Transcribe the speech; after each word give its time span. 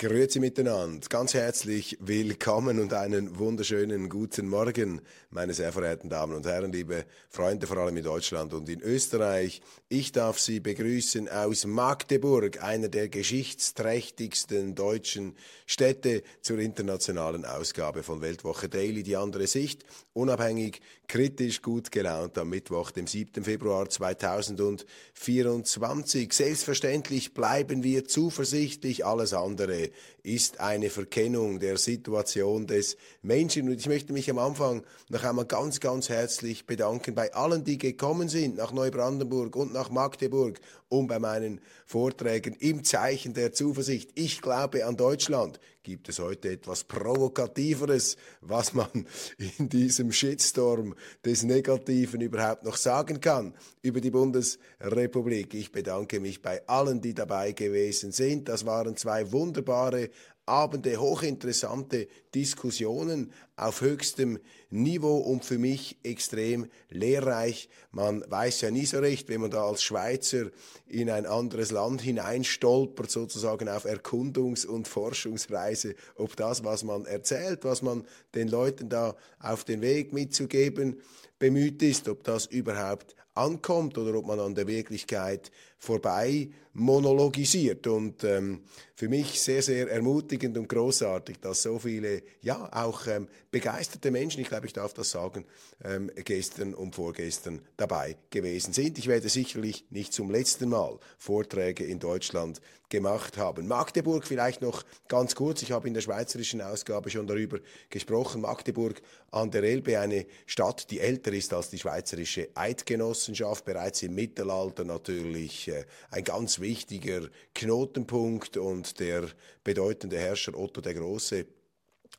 Grüezi 0.00 0.38
miteinander, 0.38 1.08
ganz 1.08 1.34
herzlich 1.34 1.98
willkommen 2.00 2.78
und 2.78 2.92
einen 2.92 3.36
wunderschönen 3.36 4.08
guten 4.08 4.48
Morgen, 4.48 5.00
meine 5.30 5.54
sehr 5.54 5.72
verehrten 5.72 6.08
Damen 6.08 6.36
und 6.36 6.46
Herren, 6.46 6.70
liebe 6.70 7.04
Freunde, 7.28 7.66
vor 7.66 7.78
allem 7.78 7.96
in 7.96 8.04
Deutschland 8.04 8.54
und 8.54 8.68
in 8.68 8.80
Österreich. 8.80 9.60
Ich 9.88 10.12
darf 10.12 10.38
Sie 10.38 10.60
begrüßen 10.60 11.28
aus 11.28 11.66
Magdeburg, 11.66 12.62
einer 12.62 12.86
der 12.86 13.08
geschichtsträchtigsten 13.08 14.76
deutschen 14.76 15.34
Städte, 15.66 16.22
zur 16.42 16.60
internationalen 16.60 17.44
Ausgabe 17.44 18.04
von 18.04 18.20
Weltwoche 18.20 18.68
Daily, 18.68 19.02
die 19.02 19.16
andere 19.16 19.48
Sicht, 19.48 19.84
unabhängig, 20.12 20.80
kritisch, 21.08 21.60
gut 21.60 21.90
gelaunt 21.90 22.38
am 22.38 22.50
Mittwoch, 22.50 22.92
dem 22.92 23.08
7. 23.08 23.42
Februar 23.42 23.88
2024. 23.88 26.32
Selbstverständlich 26.32 27.34
bleiben 27.34 27.82
wir 27.82 28.04
zuversichtlich, 28.04 29.04
alles 29.04 29.32
andere 29.32 29.87
it. 29.88 29.94
Ist 30.34 30.60
eine 30.60 30.90
Verkennung 30.90 31.58
der 31.58 31.78
Situation 31.78 32.66
des 32.66 32.96
Menschen. 33.22 33.68
Und 33.68 33.80
ich 33.80 33.88
möchte 33.88 34.12
mich 34.12 34.30
am 34.30 34.38
Anfang 34.38 34.84
noch 35.08 35.24
einmal 35.24 35.46
ganz, 35.46 35.80
ganz 35.80 36.10
herzlich 36.10 36.66
bedanken 36.66 37.14
bei 37.14 37.32
allen, 37.32 37.64
die 37.64 37.78
gekommen 37.78 38.28
sind 38.28 38.56
nach 38.56 38.72
Neubrandenburg 38.72 39.56
und 39.56 39.72
nach 39.72 39.90
Magdeburg, 39.90 40.60
um 40.88 41.06
bei 41.06 41.18
meinen 41.18 41.60
Vorträgen 41.86 42.54
im 42.60 42.84
Zeichen 42.84 43.32
der 43.32 43.52
Zuversicht, 43.52 44.10
ich 44.14 44.42
glaube 44.42 44.84
an 44.84 44.96
Deutschland, 44.96 45.60
gibt 45.88 46.10
es 46.10 46.18
heute 46.18 46.50
etwas 46.50 46.84
Provokativeres, 46.84 48.18
was 48.42 48.74
man 48.74 49.06
in 49.58 49.70
diesem 49.70 50.12
Shitstorm 50.12 50.94
des 51.24 51.44
Negativen 51.44 52.20
überhaupt 52.20 52.64
noch 52.64 52.76
sagen 52.76 53.20
kann 53.22 53.54
über 53.80 54.02
die 54.02 54.10
Bundesrepublik. 54.10 55.54
Ich 55.54 55.72
bedanke 55.72 56.20
mich 56.20 56.42
bei 56.42 56.66
allen, 56.68 57.00
die 57.00 57.14
dabei 57.14 57.52
gewesen 57.52 58.12
sind. 58.12 58.50
Das 58.50 58.66
waren 58.66 58.98
zwei 58.98 59.32
wunderbare 59.32 60.10
Abende, 60.48 60.96
hochinteressante 60.96 62.08
Diskussionen 62.34 63.32
auf 63.56 63.80
höchstem 63.80 64.38
Niveau 64.70 65.18
und 65.18 65.44
für 65.44 65.58
mich 65.58 65.98
extrem 66.02 66.66
lehrreich. 66.90 67.68
Man 67.90 68.24
weiß 68.28 68.62
ja 68.62 68.70
nie 68.70 68.86
so 68.86 68.98
recht, 68.98 69.28
wenn 69.28 69.40
man 69.40 69.50
da 69.50 69.64
als 69.64 69.82
Schweizer 69.82 70.50
in 70.86 71.10
ein 71.10 71.26
anderes 71.26 71.70
Land 71.70 72.02
hineinstolpert, 72.02 73.10
sozusagen 73.10 73.68
auf 73.68 73.84
Erkundungs- 73.84 74.66
und 74.66 74.88
Forschungsreise, 74.88 75.94
ob 76.16 76.36
das, 76.36 76.64
was 76.64 76.82
man 76.82 77.04
erzählt, 77.04 77.64
was 77.64 77.82
man 77.82 78.04
den 78.34 78.48
Leuten 78.48 78.88
da 78.88 79.16
auf 79.38 79.64
den 79.64 79.80
Weg 79.80 80.12
mitzugeben 80.12 81.00
bemüht 81.38 81.82
ist, 81.82 82.08
ob 82.08 82.24
das 82.24 82.46
überhaupt 82.46 83.14
ankommt 83.38 83.96
oder 83.98 84.18
ob 84.18 84.26
man 84.26 84.40
an 84.40 84.54
der 84.54 84.66
Wirklichkeit 84.66 85.50
vorbei 85.78 86.48
monologisiert. 86.72 87.86
Und 87.86 88.24
ähm, 88.24 88.62
für 88.94 89.08
mich 89.08 89.40
sehr, 89.40 89.62
sehr 89.62 89.88
ermutigend 89.90 90.56
und 90.58 90.68
großartig, 90.68 91.38
dass 91.40 91.62
so 91.62 91.78
viele, 91.78 92.22
ja, 92.42 92.68
auch 92.72 93.06
ähm, 93.06 93.28
begeisterte 93.50 94.10
Menschen, 94.10 94.40
ich 94.40 94.48
glaube, 94.48 94.66
ich 94.66 94.72
darf 94.72 94.92
das 94.94 95.10
sagen, 95.10 95.44
ähm, 95.84 96.10
gestern 96.24 96.74
und 96.74 96.94
vorgestern 96.94 97.60
dabei 97.76 98.16
gewesen 98.30 98.72
sind. 98.72 98.98
Ich 98.98 99.06
werde 99.06 99.28
sicherlich 99.28 99.86
nicht 99.90 100.12
zum 100.12 100.30
letzten 100.30 100.68
Mal 100.68 100.98
Vorträge 101.16 101.84
in 101.84 101.98
Deutschland 102.00 102.60
gemacht 102.88 103.36
haben. 103.36 103.68
Magdeburg 103.68 104.26
vielleicht 104.26 104.62
noch 104.62 104.82
ganz 105.08 105.34
kurz. 105.34 105.62
Ich 105.62 105.72
habe 105.72 105.88
in 105.88 105.94
der 105.94 106.00
schweizerischen 106.00 106.60
Ausgabe 106.60 107.10
schon 107.10 107.26
darüber 107.26 107.58
gesprochen. 107.90 108.40
Magdeburg 108.40 109.02
an 109.30 109.50
der 109.50 109.62
Elbe, 109.62 109.98
eine 109.98 110.26
Stadt, 110.46 110.90
die 110.90 111.00
älter 111.00 111.32
ist 111.32 111.52
als 111.52 111.70
die 111.70 111.78
schweizerische 111.78 112.48
Eidgenossenschaft, 112.54 113.27
bereits 113.64 114.02
im 114.02 114.14
Mittelalter 114.14 114.84
natürlich 114.84 115.68
äh, 115.68 115.84
ein 116.10 116.24
ganz 116.24 116.60
wichtiger 116.60 117.28
Knotenpunkt 117.54 118.56
und 118.56 118.98
der 119.00 119.28
bedeutende 119.64 120.18
Herrscher 120.18 120.56
Otto 120.56 120.80
der 120.80 120.94
Große 120.94 121.46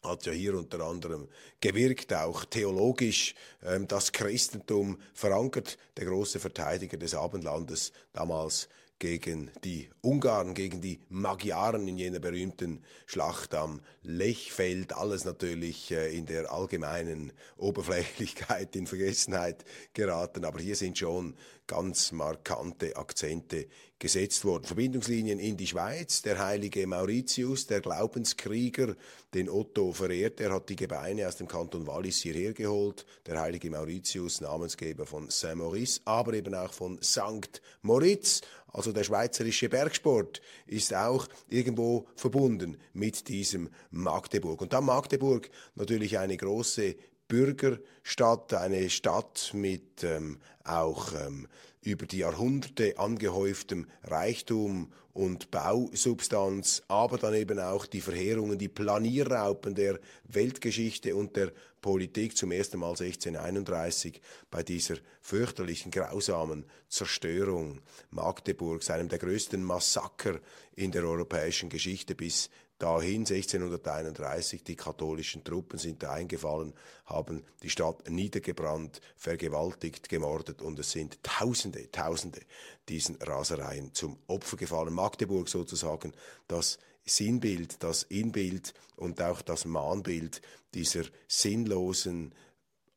hat 0.03 0.25
ja 0.25 0.31
hier 0.31 0.55
unter 0.55 0.79
anderem 0.81 1.27
gewirkt, 1.59 2.13
auch 2.13 2.45
theologisch 2.45 3.35
ähm, 3.63 3.87
das 3.87 4.11
Christentum 4.11 4.97
verankert, 5.13 5.77
der 5.97 6.05
große 6.05 6.39
Verteidiger 6.39 6.97
des 6.97 7.15
Abendlandes 7.15 7.91
damals 8.13 8.69
gegen 8.99 9.49
die 9.63 9.89
Ungarn, 10.01 10.53
gegen 10.53 10.81
die 10.81 10.99
Magyaren 11.09 11.87
in 11.87 11.97
jener 11.97 12.19
berühmten 12.19 12.83
Schlacht 13.05 13.55
am 13.55 13.81
Lechfeld. 14.03 14.93
Alles 14.93 15.25
natürlich 15.25 15.91
äh, 15.91 16.15
in 16.15 16.25
der 16.25 16.51
allgemeinen 16.51 17.31
Oberflächlichkeit 17.57 18.75
in 18.75 18.87
Vergessenheit 18.87 19.63
geraten. 19.93 20.45
Aber 20.45 20.59
hier 20.59 20.75
sind 20.75 20.97
schon 20.97 21.35
ganz 21.65 22.11
markante 22.11 22.97
Akzente 22.97 23.67
gesetzt 23.99 24.43
worden. 24.43 24.63
Verbindungslinien 24.63 25.39
in 25.39 25.55
die 25.55 25.67
Schweiz. 25.67 26.23
Der 26.23 26.39
heilige 26.39 26.87
Mauritius, 26.87 27.67
der 27.67 27.81
Glaubenskrieger, 27.81 28.95
den 29.33 29.49
Otto 29.49 29.91
verehrt, 29.91 30.39
er 30.39 30.53
hat 30.53 30.69
die 30.69 30.75
Gebeine 30.75 31.27
aus 31.27 31.35
dem 31.35 31.47
Kanton 31.47 31.85
Wallis 31.85 32.21
hierher 32.21 32.53
geholt. 32.53 33.05
Der 33.27 33.39
heilige 33.39 33.69
Mauritius, 33.69 34.41
Namensgeber 34.41 35.05
von 35.05 35.29
Saint-Maurice, 35.29 36.01
aber 36.05 36.33
eben 36.33 36.55
auch 36.55 36.73
von 36.73 36.99
St. 37.03 37.61
Moritz. 37.83 38.41
Also 38.71 38.91
der 38.91 39.03
schweizerische 39.03 39.69
Bergsport 39.69 40.41
ist 40.67 40.93
auch 40.93 41.27
irgendwo 41.47 42.07
verbunden 42.15 42.77
mit 42.93 43.27
diesem 43.27 43.69
Magdeburg. 43.91 44.61
Und 44.61 44.73
dann 44.73 44.85
Magdeburg 44.85 45.49
natürlich 45.75 46.17
eine 46.17 46.37
große 46.37 46.95
Bürgerstadt, 47.29 48.53
eine 48.55 48.89
Stadt 48.89 49.51
mit 49.53 50.03
ähm, 50.03 50.39
auch 50.65 51.13
ähm, 51.13 51.47
über 51.81 52.05
die 52.05 52.17
Jahrhunderte 52.17 52.97
angehäuftem 52.97 53.87
Reichtum 54.03 54.91
und 55.13 55.51
Bausubstanz, 55.51 56.81
aber 56.87 57.17
dann 57.17 57.35
eben 57.35 57.59
auch 57.59 57.85
die 57.85 58.01
Verheerungen, 58.01 58.57
die 58.57 58.67
Planierraupen 58.67 59.75
der 59.75 59.99
Weltgeschichte 60.25 61.15
und 61.15 61.35
der 61.35 61.51
Politik 61.81 62.35
zum 62.35 62.51
ersten 62.51 62.79
Mal 62.79 62.89
1631 62.89 64.21
bei 64.49 64.63
dieser 64.63 64.95
fürchterlichen, 65.21 65.91
grausamen 65.91 66.65
Zerstörung 66.89 67.81
Magdeburgs, 68.09 68.89
einem 68.89 69.07
der 69.07 69.19
größten 69.19 69.63
Massaker 69.63 70.39
in 70.75 70.91
der 70.91 71.03
europäischen 71.03 71.69
Geschichte 71.69 72.15
bis 72.15 72.49
dahin 72.79 73.21
1631 73.21 74.63
die 74.63 74.75
katholischen 74.75 75.43
Truppen 75.43 75.77
sind 75.77 76.01
da 76.01 76.13
eingefallen, 76.13 76.73
haben 77.05 77.45
die 77.61 77.69
Stadt 77.69 78.09
niedergebrannt, 78.09 79.01
vergewaltigt, 79.15 80.09
gemordet 80.09 80.61
und 80.61 80.79
es 80.79 80.91
sind 80.91 81.21
Tausende, 81.21 81.91
Tausende 81.91 82.41
diesen 82.87 83.17
Rasereien 83.17 83.93
zum 83.93 84.17
Opfer 84.27 84.57
gefallen. 84.57 84.93
Magdeburg 84.93 85.49
sozusagen 85.49 86.13
das 86.47 86.79
Sinnbild, 87.05 87.83
das 87.83 88.03
Inbild 88.03 88.73
und 88.95 89.21
auch 89.21 89.41
das 89.41 89.65
Mahnbild 89.65 90.41
dieser 90.73 91.03
sinnlosen 91.27 92.33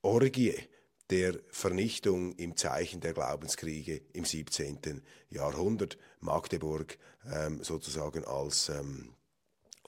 Orgie 0.02 0.54
der 1.10 1.38
Vernichtung 1.50 2.32
im 2.36 2.56
Zeichen 2.56 3.00
der 3.00 3.12
Glaubenskriege 3.12 4.00
im 4.12 4.24
17. 4.24 5.02
Jahrhundert. 5.28 5.98
Magdeburg 6.20 6.98
ähm, 7.30 7.62
sozusagen 7.62 8.24
als 8.24 8.68
ähm, 8.68 9.14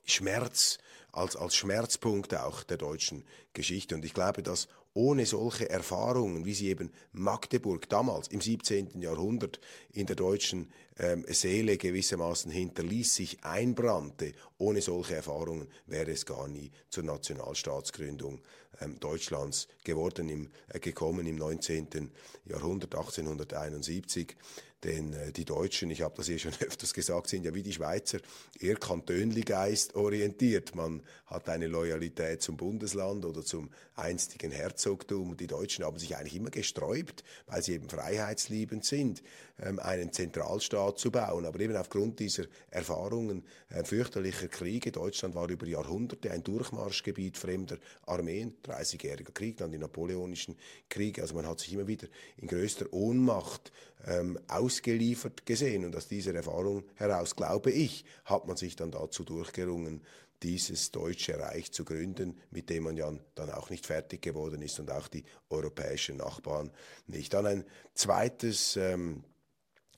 Schmerz, 0.04 0.78
als, 1.12 1.36
als 1.36 1.54
Schmerzpunkt 1.54 2.34
auch 2.34 2.62
der 2.64 2.76
deutschen 2.76 3.24
Geschichte. 3.52 3.94
Und 3.94 4.04
ich 4.04 4.14
glaube, 4.14 4.42
dass 4.42 4.68
ohne 4.94 5.26
solche 5.26 5.68
Erfahrungen, 5.68 6.44
wie 6.44 6.54
sie 6.54 6.68
eben 6.68 6.92
Magdeburg 7.12 7.88
damals 7.88 8.28
im 8.28 8.40
17. 8.40 9.00
Jahrhundert 9.00 9.60
in 9.92 10.06
der 10.06 10.14
deutschen 10.14 10.72
ähm, 10.98 11.24
Seele 11.28 11.76
gewissermaßen 11.76 12.50
hinterließ, 12.52 13.14
sich 13.14 13.44
einbrannte, 13.44 14.32
ohne 14.56 14.80
solche 14.80 15.16
Erfahrungen 15.16 15.68
wäre 15.86 16.12
es 16.12 16.24
gar 16.24 16.46
nie 16.46 16.70
zur 16.90 17.02
Nationalstaatsgründung 17.02 18.40
ähm, 18.80 19.00
Deutschlands 19.00 19.66
geworden, 19.82 20.28
im, 20.28 20.50
äh, 20.68 20.78
gekommen 20.78 21.26
im 21.26 21.36
19. 21.36 22.12
Jahrhundert, 22.44 22.94
1871. 22.94 24.36
Denn 24.84 25.14
äh, 25.14 25.32
die 25.32 25.44
Deutschen, 25.46 25.90
ich 25.90 26.02
habe 26.02 26.14
das 26.16 26.26
hier 26.26 26.38
schon 26.38 26.52
öfters 26.60 26.92
gesagt, 26.92 27.28
sind 27.28 27.44
ja 27.44 27.54
wie 27.54 27.62
die 27.62 27.72
Schweizer 27.72 28.18
eher 28.60 28.76
kantönligeist 28.76 29.94
orientiert. 29.96 30.74
Man 30.74 31.02
hat 31.26 31.48
eine 31.48 31.66
Loyalität 31.66 32.42
zum 32.42 32.56
Bundesland 32.56 33.24
oder 33.24 33.42
zum 33.42 33.70
einstigen 33.96 34.52
Herzogtum. 34.52 35.36
Die 35.36 35.46
Deutschen 35.46 35.84
haben 35.84 35.98
sich 35.98 36.16
eigentlich 36.16 36.36
immer 36.36 36.50
gesträubt, 36.50 37.24
weil 37.46 37.62
sie 37.62 37.72
eben 37.72 37.88
freiheitsliebend 37.88 38.84
sind, 38.84 39.22
ähm, 39.58 39.78
einen 39.78 40.12
Zentralstaat 40.12 40.98
zu 40.98 41.10
bauen. 41.10 41.46
Aber 41.46 41.58
eben 41.60 41.76
aufgrund 41.76 42.20
dieser 42.20 42.44
Erfahrungen 42.70 43.44
äh, 43.70 43.84
fürchterlicher 43.84 44.48
Kriege, 44.48 44.92
Deutschland 44.92 45.34
war 45.34 45.48
über 45.48 45.66
Jahrhunderte 45.66 46.30
ein 46.30 46.44
Durchmarschgebiet 46.44 47.38
fremder 47.38 47.78
Armeen, 48.06 48.54
30-jähriger 48.64 49.32
Krieg, 49.32 49.56
dann 49.56 49.72
die 49.72 49.78
napoleonischen 49.78 50.56
Kriege. 50.90 51.22
Also 51.22 51.34
man 51.34 51.46
hat 51.46 51.60
sich 51.60 51.72
immer 51.72 51.86
wieder 51.86 52.06
in 52.36 52.48
größter 52.48 52.92
Ohnmacht 52.92 53.72
ähm, 54.06 54.38
ausgeliefert 54.74 55.46
gesehen. 55.46 55.84
Und 55.84 55.96
aus 55.96 56.08
dieser 56.08 56.34
Erfahrung 56.34 56.84
heraus, 56.96 57.36
glaube 57.36 57.70
ich, 57.70 58.04
hat 58.24 58.46
man 58.46 58.56
sich 58.56 58.76
dann 58.76 58.90
dazu 58.90 59.24
durchgerungen, 59.24 60.02
dieses 60.42 60.90
deutsche 60.90 61.38
Reich 61.38 61.72
zu 61.72 61.84
gründen, 61.84 62.38
mit 62.50 62.68
dem 62.68 62.82
man 62.84 62.96
ja 62.96 63.10
dann 63.34 63.50
auch 63.50 63.70
nicht 63.70 63.86
fertig 63.86 64.20
geworden 64.20 64.60
ist 64.60 64.78
und 64.78 64.90
auch 64.90 65.08
die 65.08 65.24
europäischen 65.48 66.18
Nachbarn 66.18 66.70
nicht. 67.06 67.32
Dann 67.32 67.46
ein 67.46 67.64
zweites 67.94 68.76
ähm, 68.76 69.24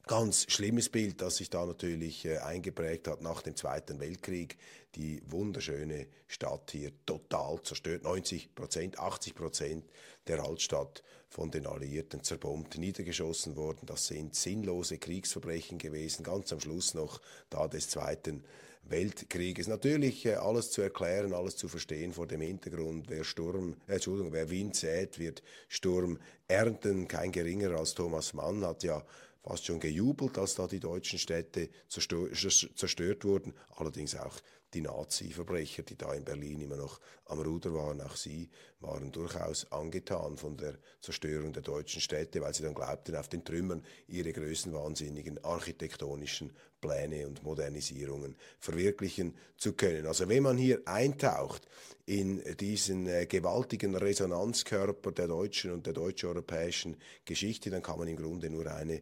ganz 0.06 0.46
schlimmes 0.48 0.88
Bild, 0.88 1.20
das 1.20 1.36
sich 1.36 1.50
da 1.50 1.66
natürlich 1.66 2.24
äh, 2.24 2.38
eingeprägt 2.38 3.08
hat 3.08 3.22
nach 3.22 3.42
dem 3.42 3.56
Zweiten 3.56 4.00
Weltkrieg. 4.00 4.56
Die 4.94 5.20
wunderschöne 5.26 6.06
Stadt 6.28 6.70
hier 6.70 6.92
total 7.04 7.60
zerstört. 7.62 8.04
90 8.04 8.54
Prozent, 8.54 8.98
80 8.98 9.34
Prozent 9.34 9.84
der 10.28 10.42
Altstadt 10.42 11.02
von 11.28 11.50
den 11.50 11.66
Alliierten 11.66 12.22
zerbombt, 12.22 12.78
niedergeschossen 12.78 13.56
worden. 13.56 13.84
Das 13.84 14.06
sind 14.06 14.34
sinnlose 14.34 14.98
Kriegsverbrechen 14.98 15.78
gewesen. 15.78 16.22
Ganz 16.22 16.52
am 16.52 16.60
Schluss 16.60 16.94
noch 16.94 17.20
da 17.50 17.66
des 17.68 17.90
Zweiten 17.90 18.44
Weltkrieges. 18.88 19.66
Natürlich 19.66 20.24
äh, 20.26 20.34
alles 20.34 20.70
zu 20.70 20.82
erklären, 20.82 21.34
alles 21.34 21.56
zu 21.56 21.68
verstehen 21.68 22.12
vor 22.12 22.28
dem 22.28 22.40
Hintergrund. 22.40 23.06
Wer 23.08 23.24
Sturm, 23.24 23.76
äh, 23.88 23.94
Entschuldigung, 23.94 24.32
wer 24.32 24.50
Wind 24.50 24.76
sät, 24.76 25.18
wird 25.18 25.42
Sturm 25.68 26.18
ernten. 26.46 27.08
Kein 27.08 27.32
geringer 27.32 27.72
als 27.72 27.94
Thomas 27.94 28.32
Mann 28.34 28.64
hat 28.64 28.84
ja 28.84 29.04
fast 29.46 29.64
schon 29.64 29.78
gejubelt, 29.78 30.38
als 30.38 30.56
da 30.56 30.66
die 30.66 30.80
deutschen 30.80 31.18
Städte 31.18 31.68
zerstört 31.88 33.24
wurden. 33.24 33.54
Allerdings 33.76 34.16
auch 34.16 34.36
die 34.76 34.82
Nazi-Verbrecher, 34.82 35.82
die 35.84 35.96
da 35.96 36.12
in 36.12 36.24
Berlin 36.24 36.60
immer 36.60 36.76
noch 36.76 37.00
am 37.24 37.40
Ruder 37.40 37.72
waren, 37.72 38.02
auch 38.02 38.14
sie 38.14 38.50
waren 38.80 39.10
durchaus 39.10 39.72
angetan 39.72 40.36
von 40.36 40.58
der 40.58 40.74
Zerstörung 41.00 41.54
der 41.54 41.62
deutschen 41.62 42.02
Städte, 42.02 42.42
weil 42.42 42.52
sie 42.52 42.62
dann 42.62 42.74
glaubten, 42.74 43.16
auf 43.16 43.28
den 43.28 43.42
Trümmern 43.42 43.82
ihre 44.06 44.34
größenwahnsinnigen 44.34 45.42
architektonischen 45.42 46.52
Pläne 46.82 47.26
und 47.26 47.42
Modernisierungen 47.42 48.36
verwirklichen 48.60 49.34
zu 49.56 49.72
können. 49.72 50.06
Also 50.06 50.28
wenn 50.28 50.42
man 50.42 50.58
hier 50.58 50.82
eintaucht 50.84 51.66
in 52.04 52.42
diesen 52.56 53.06
äh, 53.06 53.24
gewaltigen 53.24 53.96
Resonanzkörper 53.96 55.10
der 55.10 55.28
deutschen 55.28 55.72
und 55.72 55.86
der 55.86 55.94
deutsch-europäischen 55.94 56.98
Geschichte, 57.24 57.70
dann 57.70 57.82
kann 57.82 57.98
man 57.98 58.08
im 58.08 58.16
Grunde 58.16 58.50
nur 58.50 58.66
eine 58.66 59.00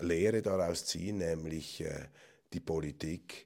Lehre 0.00 0.42
daraus 0.42 0.86
ziehen, 0.86 1.18
nämlich 1.18 1.80
äh, 1.82 2.08
die 2.52 2.60
Politik 2.60 3.45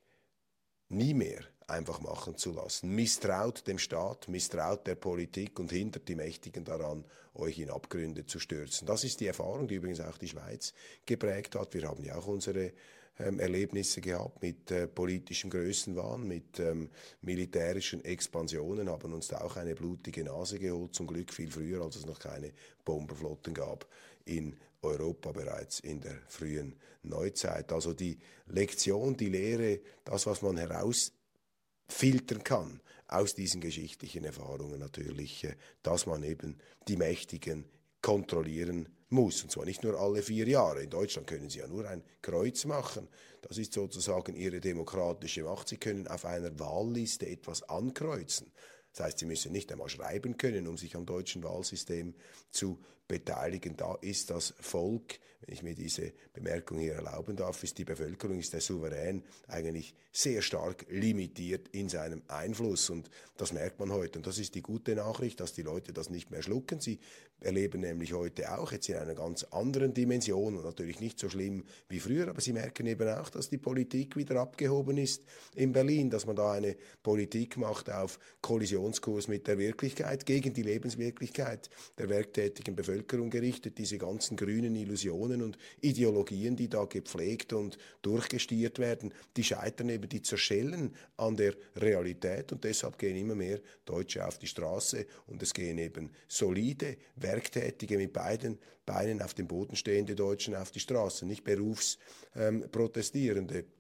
nie 0.90 1.14
mehr 1.14 1.44
einfach 1.66 2.00
machen 2.00 2.36
zu 2.36 2.52
lassen. 2.52 2.94
Misstraut 2.94 3.66
dem 3.66 3.78
Staat, 3.78 4.28
misstraut 4.28 4.86
der 4.86 4.96
Politik 4.96 5.58
und 5.58 5.70
hindert 5.70 6.08
die 6.08 6.16
Mächtigen 6.16 6.64
daran, 6.64 7.04
euch 7.34 7.58
in 7.58 7.70
Abgründe 7.70 8.26
zu 8.26 8.38
stürzen. 8.38 8.86
Das 8.86 9.04
ist 9.04 9.20
die 9.20 9.28
Erfahrung, 9.28 9.68
die 9.68 9.76
übrigens 9.76 10.00
auch 10.00 10.18
die 10.18 10.28
Schweiz 10.28 10.74
geprägt 11.06 11.54
hat. 11.54 11.72
Wir 11.74 11.88
haben 11.88 12.02
ja 12.02 12.16
auch 12.16 12.26
unsere 12.26 12.72
ähm, 13.18 13.38
Erlebnisse 13.38 14.00
gehabt 14.00 14.42
mit 14.42 14.70
äh, 14.70 14.88
politischem 14.88 15.50
Größenwahn, 15.50 16.26
mit 16.26 16.58
ähm, 16.58 16.90
militärischen 17.22 18.04
Expansionen, 18.04 18.90
haben 18.90 19.12
uns 19.12 19.28
da 19.28 19.40
auch 19.40 19.56
eine 19.56 19.74
blutige 19.74 20.24
Nase 20.24 20.58
geholt, 20.58 20.94
zum 20.94 21.06
Glück 21.06 21.32
viel 21.32 21.50
früher, 21.50 21.82
als 21.82 21.96
es 21.96 22.06
noch 22.06 22.18
keine 22.18 22.52
Bomberflotten 22.84 23.54
gab 23.54 23.86
in 24.24 24.56
Europa 24.82 25.32
bereits 25.32 25.80
in 25.80 26.00
der 26.00 26.18
frühen 26.28 26.76
Neuzeit. 27.02 27.72
Also 27.72 27.92
die 27.92 28.18
Lektion, 28.46 29.16
die 29.16 29.28
Lehre, 29.28 29.80
das, 30.04 30.26
was 30.26 30.42
man 30.42 30.56
herausfiltern 30.56 32.42
kann 32.44 32.80
aus 33.08 33.34
diesen 33.34 33.60
geschichtlichen 33.60 34.24
Erfahrungen 34.24 34.78
natürlich, 34.78 35.44
äh, 35.44 35.54
dass 35.82 36.06
man 36.06 36.22
eben 36.22 36.58
die 36.88 36.96
Mächtigen 36.96 37.64
kontrollieren 38.00 38.88
muss. 39.08 39.42
Und 39.42 39.50
zwar 39.50 39.64
nicht 39.64 39.82
nur 39.82 39.98
alle 39.98 40.22
vier 40.22 40.46
Jahre. 40.46 40.82
In 40.82 40.90
Deutschland 40.90 41.26
können 41.26 41.50
Sie 41.50 41.58
ja 41.58 41.66
nur 41.66 41.88
ein 41.88 42.02
Kreuz 42.22 42.64
machen. 42.64 43.08
Das 43.42 43.58
ist 43.58 43.72
sozusagen 43.72 44.34
Ihre 44.34 44.60
demokratische 44.60 45.42
Macht. 45.42 45.68
Sie 45.68 45.76
können 45.76 46.06
auf 46.06 46.24
einer 46.24 46.58
Wahlliste 46.58 47.26
etwas 47.26 47.62
ankreuzen. 47.64 48.52
Das 48.92 49.06
heißt, 49.06 49.18
Sie 49.18 49.26
müssen 49.26 49.52
nicht 49.52 49.70
einmal 49.72 49.88
schreiben 49.88 50.36
können, 50.36 50.66
um 50.66 50.76
sich 50.76 50.96
am 50.96 51.06
deutschen 51.06 51.42
Wahlsystem 51.42 52.14
zu 52.50 52.80
beteiligen. 53.10 53.76
Da 53.76 53.96
ist 54.00 54.30
das 54.30 54.54
Volk, 54.60 55.18
wenn 55.40 55.54
ich 55.54 55.62
mir 55.64 55.74
diese 55.74 56.12
Bemerkung 56.32 56.78
hier 56.78 56.94
erlauben 56.94 57.34
darf, 57.34 57.64
ist 57.64 57.76
die 57.78 57.84
Bevölkerung, 57.84 58.38
ist 58.38 58.52
der 58.52 58.60
Souverän 58.60 59.24
eigentlich 59.48 59.94
sehr 60.12 60.42
stark 60.42 60.86
limitiert 60.90 61.68
in 61.72 61.88
seinem 61.88 62.22
Einfluss. 62.28 62.88
Und 62.88 63.10
das 63.36 63.52
merkt 63.52 63.80
man 63.80 63.90
heute. 63.90 64.18
Und 64.18 64.26
das 64.26 64.38
ist 64.38 64.54
die 64.54 64.62
gute 64.62 64.94
Nachricht, 64.94 65.40
dass 65.40 65.52
die 65.52 65.62
Leute 65.62 65.92
das 65.92 66.08
nicht 66.08 66.30
mehr 66.30 66.42
schlucken. 66.42 66.80
Sie 66.80 67.00
erleben 67.40 67.80
nämlich 67.80 68.12
heute 68.12 68.56
auch, 68.56 68.70
jetzt 68.70 68.88
in 68.88 68.96
einer 68.96 69.14
ganz 69.14 69.44
anderen 69.44 69.94
Dimension 69.94 70.56
und 70.56 70.64
natürlich 70.64 71.00
nicht 71.00 71.18
so 71.18 71.28
schlimm 71.28 71.64
wie 71.88 71.98
früher, 71.98 72.28
aber 72.28 72.40
sie 72.40 72.52
merken 72.52 72.86
eben 72.86 73.08
auch, 73.08 73.30
dass 73.30 73.48
die 73.48 73.56
Politik 73.56 74.16
wieder 74.16 74.38
abgehoben 74.38 74.98
ist 74.98 75.24
in 75.54 75.72
Berlin, 75.72 76.10
dass 76.10 76.26
man 76.26 76.36
da 76.36 76.52
eine 76.52 76.76
Politik 77.02 77.56
macht 77.56 77.90
auf 77.90 78.18
Kollisionskurs 78.42 79.28
mit 79.28 79.46
der 79.46 79.56
Wirklichkeit, 79.56 80.26
gegen 80.26 80.52
die 80.52 80.62
Lebenswirklichkeit 80.62 81.70
der 81.96 82.10
werktätigen 82.10 82.76
Bevölkerung 82.76 82.99
Bevölkerung 83.00 83.30
gerichtet, 83.30 83.78
diese 83.78 83.96
ganzen 83.98 84.36
grünen 84.36 84.76
Illusionen 84.76 85.42
und 85.42 85.56
Ideologien, 85.80 86.54
die 86.56 86.68
da 86.68 86.84
gepflegt 86.84 87.54
und 87.54 87.78
durchgestiert 88.02 88.78
werden, 88.78 89.12
die 89.36 89.44
scheitern 89.44 89.88
eben, 89.88 90.08
die 90.08 90.22
zerschellen 90.22 90.94
an 91.16 91.36
der 91.36 91.54
Realität 91.76 92.52
und 92.52 92.62
deshalb 92.64 92.98
gehen 92.98 93.16
immer 93.16 93.34
mehr 93.34 93.60
Deutsche 93.84 94.26
auf 94.26 94.38
die 94.38 94.46
Straße 94.46 95.06
und 95.26 95.42
es 95.42 95.52
gehen 95.54 95.78
eben 95.78 96.10
solide, 96.28 96.96
werktätige 97.16 97.96
mit 97.96 98.12
beiden 98.12 98.58
Beinen 98.84 99.22
auf 99.22 99.32
dem 99.34 99.46
Boden 99.46 99.76
stehende 99.76 100.14
Deutschen 100.14 100.54
auf 100.54 100.70
die 100.70 100.80
Straße, 100.80 101.24
nicht 101.26 101.44
Berufsprotestierende. 101.44 103.58
Ähm, 103.58 103.64
äh, 103.64 103.79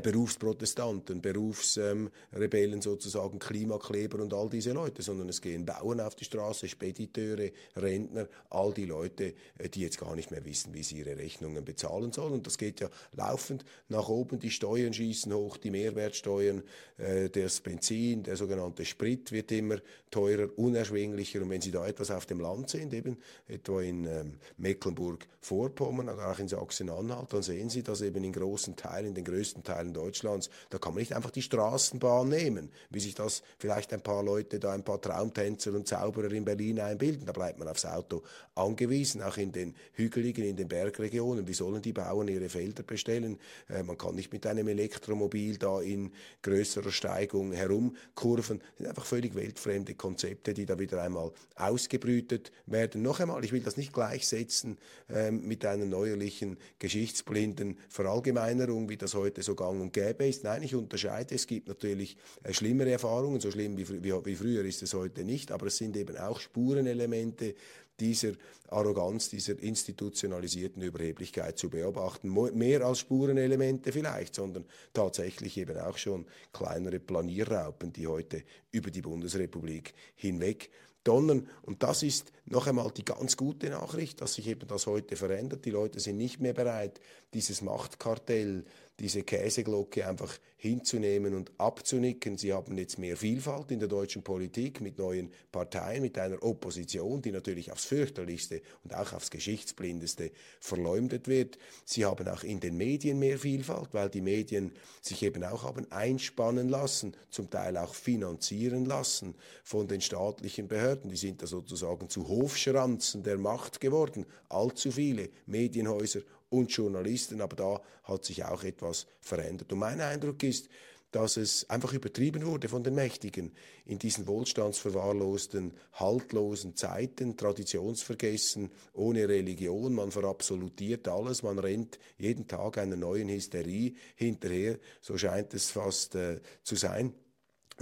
Berufsprotestanten, 0.00 1.20
Berufsrebellen 1.20 2.80
sozusagen, 2.80 3.38
Klimakleber 3.38 4.22
und 4.22 4.32
all 4.32 4.48
diese 4.48 4.72
Leute, 4.72 5.02
sondern 5.02 5.28
es 5.28 5.40
gehen 5.42 5.66
Bauern 5.66 6.00
auf 6.00 6.14
die 6.14 6.24
Straße, 6.24 6.66
Spediteure, 6.66 7.50
Rentner, 7.76 8.26
all 8.48 8.72
die 8.72 8.86
Leute, 8.86 9.34
äh, 9.58 9.68
die 9.68 9.80
jetzt 9.80 9.98
gar 9.98 10.16
nicht 10.16 10.30
mehr 10.30 10.44
wissen, 10.44 10.72
wie 10.72 10.82
sie 10.82 10.98
ihre 10.98 11.18
Rechnungen 11.18 11.64
bezahlen 11.64 12.12
sollen. 12.12 12.32
Und 12.32 12.46
das 12.46 12.56
geht 12.56 12.80
ja 12.80 12.88
laufend 13.12 13.64
nach 13.88 14.08
oben, 14.08 14.38
die 14.38 14.50
Steuern 14.50 14.94
schießen 14.94 15.32
hoch, 15.32 15.58
die 15.58 15.70
Mehrwertsteuern, 15.70 16.62
äh, 16.96 17.28
das 17.28 17.60
Benzin, 17.60 18.22
der 18.22 18.36
sogenannte 18.36 18.84
Sprit 18.86 19.30
wird 19.30 19.52
immer 19.52 19.76
teurer, 20.10 20.48
unerschwinglicher. 20.56 21.42
Und 21.42 21.50
wenn 21.50 21.60
Sie 21.60 21.70
da 21.70 21.86
etwas 21.86 22.10
auf 22.10 22.24
dem 22.26 22.40
Land 22.40 22.70
sind, 22.70 22.94
eben 22.94 23.18
etwa 23.46 23.82
in 23.82 24.06
ähm, 24.06 24.38
Mecklenburg-Vorpommern 24.56 26.08
oder 26.08 26.30
auch 26.30 26.38
in 26.38 26.48
Sachsen-Anhalt, 26.48 27.32
dann 27.32 27.42
sehen 27.42 27.68
Sie, 27.68 27.82
dass 27.82 28.00
eben 28.00 28.24
in 28.24 28.32
großen 28.32 28.76
Teilen, 28.76 29.08
in 29.08 29.14
den 29.14 29.24
größten 29.24 29.62
Teilen 29.62 29.81
Teilen 29.82 29.92
Deutschlands, 29.92 30.50
da 30.70 30.78
kann 30.78 30.94
man 30.94 31.00
nicht 31.00 31.12
einfach 31.12 31.30
die 31.30 31.42
Straßenbahn 31.42 32.28
nehmen, 32.28 32.70
wie 32.90 33.00
sich 33.00 33.14
das 33.14 33.42
vielleicht 33.58 33.92
ein 33.92 34.00
paar 34.00 34.22
Leute, 34.22 34.58
da 34.58 34.72
ein 34.72 34.84
paar 34.84 35.00
Traumtänzer 35.00 35.72
und 35.72 35.88
Zauberer 35.88 36.30
in 36.32 36.44
Berlin 36.44 36.80
einbilden. 36.80 37.26
Da 37.26 37.32
bleibt 37.32 37.58
man 37.58 37.68
aufs 37.68 37.84
Auto 37.84 38.22
angewiesen, 38.54 39.22
auch 39.22 39.36
in 39.36 39.52
den 39.52 39.74
hügeligen, 39.92 40.44
in 40.44 40.56
den 40.56 40.68
Bergregionen. 40.68 41.48
Wie 41.48 41.54
sollen 41.54 41.82
die 41.82 41.92
Bauern 41.92 42.28
ihre 42.28 42.48
Felder 42.48 42.82
bestellen? 42.82 43.38
Äh, 43.68 43.82
man 43.82 43.98
kann 43.98 44.14
nicht 44.14 44.32
mit 44.32 44.46
einem 44.46 44.68
Elektromobil 44.68 45.58
da 45.58 45.80
in 45.80 46.12
größerer 46.42 46.92
Steigung 46.92 47.52
herumkurven. 47.52 48.58
Das 48.58 48.78
sind 48.78 48.86
einfach 48.88 49.04
völlig 49.04 49.34
weltfremde 49.34 49.94
Konzepte, 49.94 50.54
die 50.54 50.66
da 50.66 50.78
wieder 50.78 51.02
einmal 51.02 51.32
ausgebrütet 51.56 52.52
werden. 52.66 53.02
Noch 53.02 53.20
einmal, 53.20 53.44
ich 53.44 53.52
will 53.52 53.62
das 53.62 53.76
nicht 53.76 53.92
gleichsetzen 53.92 54.78
äh, 55.08 55.30
mit 55.30 55.64
einer 55.64 55.86
neuerlichen 55.86 56.58
geschichtsblinden 56.78 57.78
Verallgemeinerung, 57.88 58.88
wie 58.88 58.96
das 58.96 59.14
heute 59.14 59.42
sogar 59.42 59.71
gang 59.72 59.80
und 59.80 59.92
gäbe 59.92 60.26
ist. 60.26 60.44
Nein, 60.44 60.62
ich 60.62 60.74
unterscheide. 60.74 61.34
Es 61.34 61.46
gibt 61.46 61.68
natürlich 61.68 62.16
äh, 62.42 62.52
schlimmere 62.52 62.90
Erfahrungen, 62.90 63.40
so 63.40 63.50
schlimm 63.50 63.76
wie, 63.76 63.88
wie, 64.02 64.12
wie 64.24 64.34
früher 64.34 64.64
ist 64.64 64.82
es 64.82 64.94
heute 64.94 65.24
nicht, 65.24 65.50
aber 65.50 65.66
es 65.66 65.76
sind 65.76 65.96
eben 65.96 66.16
auch 66.16 66.40
Spurenelemente 66.40 67.54
dieser 68.00 68.32
Arroganz, 68.68 69.28
dieser 69.28 69.58
institutionalisierten 69.58 70.82
Überheblichkeit 70.82 71.58
zu 71.58 71.68
beobachten. 71.68 72.32
Mehr 72.54 72.84
als 72.84 73.00
Spurenelemente 73.00 73.92
vielleicht, 73.92 74.34
sondern 74.34 74.64
tatsächlich 74.92 75.56
eben 75.58 75.78
auch 75.78 75.98
schon 75.98 76.26
kleinere 76.52 76.98
Planierraupen, 76.98 77.92
die 77.92 78.06
heute 78.06 78.42
über 78.70 78.90
die 78.90 79.02
Bundesrepublik 79.02 79.94
hinweg 80.16 80.70
donnern. 81.04 81.48
Und 81.62 81.82
das 81.82 82.02
ist 82.02 82.32
noch 82.46 82.66
einmal 82.66 82.90
die 82.90 83.04
ganz 83.04 83.36
gute 83.36 83.68
Nachricht, 83.70 84.20
dass 84.20 84.34
sich 84.34 84.48
eben 84.48 84.66
das 84.66 84.86
heute 84.86 85.16
verändert. 85.16 85.64
Die 85.64 85.70
Leute 85.70 86.00
sind 86.00 86.16
nicht 86.16 86.40
mehr 86.40 86.54
bereit, 86.54 87.00
dieses 87.34 87.62
Machtkartell, 87.62 88.64
diese 89.02 89.24
Käseglocke 89.24 90.06
einfach 90.06 90.38
hinzunehmen 90.56 91.34
und 91.34 91.50
abzunicken. 91.58 92.38
Sie 92.38 92.52
haben 92.52 92.78
jetzt 92.78 92.96
mehr 92.96 93.16
Vielfalt 93.16 93.72
in 93.72 93.80
der 93.80 93.88
deutschen 93.88 94.22
Politik 94.22 94.80
mit 94.80 94.96
neuen 94.96 95.32
Parteien, 95.50 96.02
mit 96.02 96.16
einer 96.18 96.40
Opposition, 96.40 97.20
die 97.20 97.32
natürlich 97.32 97.72
aufs 97.72 97.86
fürchterlichste 97.86 98.62
und 98.84 98.94
auch 98.94 99.12
aufs 99.12 99.30
geschichtsblindeste 99.30 100.30
verleumdet 100.60 101.26
wird. 101.26 101.58
Sie 101.84 102.04
haben 102.04 102.28
auch 102.28 102.44
in 102.44 102.60
den 102.60 102.76
Medien 102.76 103.18
mehr 103.18 103.40
Vielfalt, 103.40 103.88
weil 103.90 104.08
die 104.08 104.20
Medien 104.20 104.70
sich 105.00 105.20
eben 105.24 105.42
auch 105.42 105.64
haben 105.64 105.90
einspannen 105.90 106.68
lassen, 106.68 107.16
zum 107.28 107.50
Teil 107.50 107.76
auch 107.76 107.94
finanzieren 107.94 108.84
lassen 108.84 109.34
von 109.64 109.88
den 109.88 110.00
staatlichen 110.00 110.68
Behörden. 110.68 111.10
Die 111.10 111.16
sind 111.16 111.42
da 111.42 111.48
sozusagen 111.48 112.08
zu 112.08 112.28
Hofschranzen 112.28 113.24
der 113.24 113.36
Macht 113.36 113.80
geworden. 113.80 114.26
Allzu 114.48 114.92
viele 114.92 115.30
Medienhäuser 115.46 116.20
und 116.52 116.70
Journalisten, 116.70 117.40
aber 117.40 117.56
da 117.56 117.80
hat 118.04 118.24
sich 118.24 118.44
auch 118.44 118.62
etwas 118.62 119.06
verändert. 119.20 119.72
Und 119.72 119.78
mein 119.78 120.00
Eindruck 120.00 120.42
ist, 120.42 120.68
dass 121.12 121.36
es 121.36 121.68
einfach 121.68 121.92
übertrieben 121.92 122.46
wurde 122.46 122.68
von 122.68 122.82
den 122.82 122.94
Mächtigen 122.94 123.52
in 123.84 123.98
diesen 123.98 124.26
wohlstandsverwahrlosten, 124.26 125.74
haltlosen 125.92 126.74
Zeiten, 126.74 127.36
traditionsvergessen, 127.36 128.70
ohne 128.94 129.28
Religion, 129.28 129.94
man 129.94 130.10
verabsolutiert 130.10 131.06
alles, 131.08 131.42
man 131.42 131.58
rennt 131.58 131.98
jeden 132.16 132.48
Tag 132.48 132.78
einer 132.78 132.96
neuen 132.96 133.28
Hysterie 133.28 133.94
hinterher, 134.16 134.78
so 135.02 135.18
scheint 135.18 135.52
es 135.52 135.70
fast 135.70 136.14
äh, 136.14 136.40
zu 136.62 136.76
sein 136.76 137.12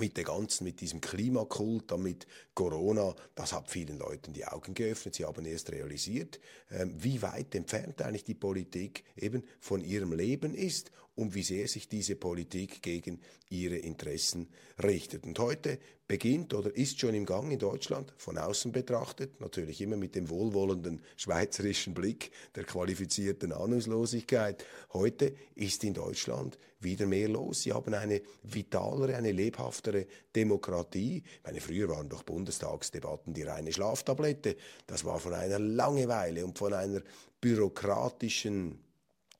mit 0.00 0.16
der 0.16 0.24
ganzen, 0.24 0.64
mit 0.64 0.80
diesem 0.80 1.00
Klimakult, 1.00 1.96
mit 1.98 2.26
Corona, 2.54 3.14
das 3.34 3.52
hat 3.52 3.68
vielen 3.68 3.98
Leuten 3.98 4.32
die 4.32 4.46
Augen 4.46 4.74
geöffnet. 4.74 5.14
Sie 5.14 5.24
haben 5.24 5.44
erst 5.44 5.70
realisiert, 5.70 6.40
ähm, 6.70 6.94
wie 6.96 7.22
weit 7.22 7.54
entfernt 7.54 8.02
eigentlich 8.02 8.24
die 8.24 8.34
Politik 8.34 9.04
eben 9.16 9.44
von 9.60 9.84
ihrem 9.84 10.12
Leben 10.12 10.54
ist 10.54 10.90
und 11.20 11.34
wie 11.34 11.42
sehr 11.42 11.68
sich 11.68 11.88
diese 11.88 12.16
Politik 12.16 12.82
gegen 12.82 13.20
ihre 13.50 13.76
Interessen 13.76 14.48
richtet. 14.82 15.24
Und 15.24 15.38
heute 15.38 15.78
beginnt 16.08 16.54
oder 16.54 16.74
ist 16.74 16.98
schon 16.98 17.14
im 17.14 17.26
Gang 17.26 17.52
in 17.52 17.58
Deutschland, 17.58 18.12
von 18.16 18.38
außen 18.38 18.72
betrachtet, 18.72 19.40
natürlich 19.40 19.80
immer 19.80 19.96
mit 19.96 20.14
dem 20.14 20.28
wohlwollenden 20.28 21.02
schweizerischen 21.16 21.94
Blick 21.94 22.32
der 22.54 22.64
qualifizierten 22.64 23.52
Ahnungslosigkeit. 23.52 24.64
Heute 24.92 25.34
ist 25.54 25.84
in 25.84 25.94
Deutschland 25.94 26.58
wieder 26.80 27.06
mehr 27.06 27.28
los. 27.28 27.62
Sie 27.62 27.72
haben 27.72 27.94
eine 27.94 28.22
vitalere, 28.42 29.14
eine 29.14 29.32
lebhaftere 29.32 30.06
Demokratie. 30.34 31.22
Ich 31.24 31.44
meine, 31.44 31.60
früher 31.60 31.88
waren 31.90 32.08
doch 32.08 32.22
Bundestagsdebatten 32.22 33.34
die 33.34 33.42
reine 33.42 33.72
Schlaftablette. 33.72 34.56
Das 34.86 35.04
war 35.04 35.20
von 35.20 35.34
einer 35.34 35.58
Langeweile 35.58 36.44
und 36.44 36.58
von 36.58 36.72
einer 36.72 37.02
bürokratischen 37.40 38.80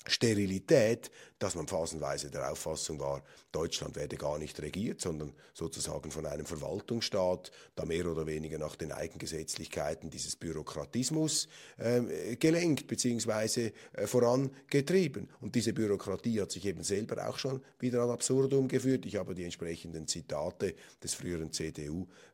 Sterilität, 0.07 1.11
dass 1.39 1.55
man 1.55 1.69
phasenweise 1.69 2.31
der 2.31 2.51
Auffassung 2.51 2.99
war, 3.01 3.23
Deutschland 3.53 3.97
werde 3.97 4.17
gar 4.17 4.39
nicht 4.39 4.61
regiert, 4.61 5.01
sondern 5.01 5.33
sozusagen 5.53 6.11
von 6.11 6.25
einem 6.27 6.47
Verwaltungsstaat, 6.47 7.51
da 7.75 7.85
mehr 7.85 8.07
oder 8.07 8.27
weniger 8.27 8.59
nach 8.59 8.77
den 8.77 8.93
Eigengesetzlichkeiten 8.93 10.09
dieses 10.09 10.37
Bürokratismus 10.37 11.49
äh, 11.77 12.37
gelenkt 12.37 12.87
bzw. 12.87 13.73
Äh, 13.93 14.07
vorangetrieben. 14.07 15.29
Und 15.41 15.55
diese 15.55 15.73
Bürokratie 15.73 16.41
hat 16.41 16.53
sich 16.53 16.65
eben 16.65 16.83
selber 16.83 17.29
auch 17.29 17.39
schon 17.39 17.63
wieder 17.79 18.03
ad 18.03 18.13
absurdum 18.13 18.69
geführt. 18.69 19.05
Ich 19.05 19.17
habe 19.17 19.35
die 19.35 19.45
entsprechenden 19.45 20.07
Zitate 20.07 20.75
des 21.03 21.15
früheren 21.15 21.53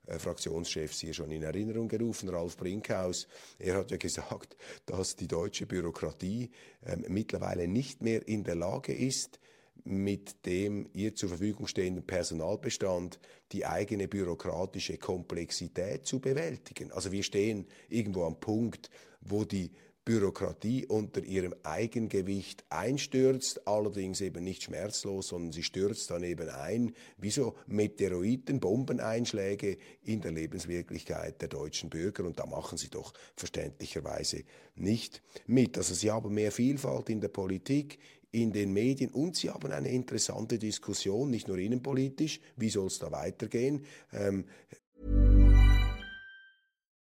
CDU-Fraktionschefs 0.06 1.00
hier 1.00 1.14
schon 1.14 1.30
in 1.30 1.42
Erinnerung 1.42 1.88
gerufen, 1.88 2.28
Ralf 2.28 2.56
Brinkhaus. 2.56 3.26
Er 3.58 3.76
hat 3.76 3.90
ja 3.90 3.96
gesagt, 3.96 4.56
dass 4.86 5.16
die 5.16 5.28
deutsche 5.28 5.66
Bürokratie 5.66 6.50
äh, 6.82 6.96
mittlerweile 7.08 7.68
nicht 7.68 8.02
mehr 8.02 8.26
in 8.26 8.44
der 8.44 8.54
Lage 8.54 8.94
ist, 8.94 9.40
mit 9.84 10.46
dem 10.46 10.88
ihr 10.94 11.14
zur 11.14 11.28
Verfügung 11.28 11.66
stehenden 11.66 12.04
Personalbestand 12.04 13.20
die 13.52 13.66
eigene 13.66 14.08
bürokratische 14.08 14.98
Komplexität 14.98 16.06
zu 16.06 16.18
bewältigen. 16.18 16.90
Also 16.92 17.12
wir 17.12 17.22
stehen 17.22 17.66
irgendwo 17.88 18.25
am 18.25 18.40
Punkt, 18.40 18.90
wo 19.20 19.44
die 19.44 19.70
Bürokratie 20.06 20.86
unter 20.86 21.25
ihrem 21.25 21.52
Eigengewicht 21.64 22.64
einstürzt, 22.70 23.66
allerdings 23.66 24.20
eben 24.20 24.44
nicht 24.44 24.62
schmerzlos, 24.62 25.28
sondern 25.28 25.50
sie 25.50 25.64
stürzt 25.64 26.12
dann 26.12 26.22
eben 26.22 26.48
ein, 26.48 26.94
wie 27.18 27.30
so 27.30 27.56
Meteoriten, 27.66 28.60
Bombeneinschläge 28.60 29.78
in 30.04 30.20
der 30.20 30.30
Lebenswirklichkeit 30.30 31.42
der 31.42 31.48
deutschen 31.48 31.90
Bürger 31.90 32.25
und 32.25 32.38
da 32.38 32.46
machen 32.46 32.78
sie 32.78 32.88
doch 32.88 33.12
verständlicherweise 33.34 34.44
nicht 34.76 35.22
mit. 35.48 35.76
Also 35.76 35.92
sie 35.92 36.12
haben 36.12 36.32
mehr 36.32 36.52
Vielfalt 36.52 37.10
in 37.10 37.20
der 37.20 37.28
Politik, 37.28 37.98
in 38.30 38.52
den 38.52 38.72
Medien 38.72 39.10
und 39.10 39.34
sie 39.34 39.50
haben 39.50 39.72
eine 39.72 39.90
interessante 39.90 40.60
Diskussion, 40.60 41.30
nicht 41.30 41.48
nur 41.48 41.58
innenpolitisch, 41.58 42.40
wie 42.54 42.70
soll 42.70 42.86
es 42.86 43.00
da 43.00 43.10
weitergehen. 43.10 43.84
Ähm 44.12 44.44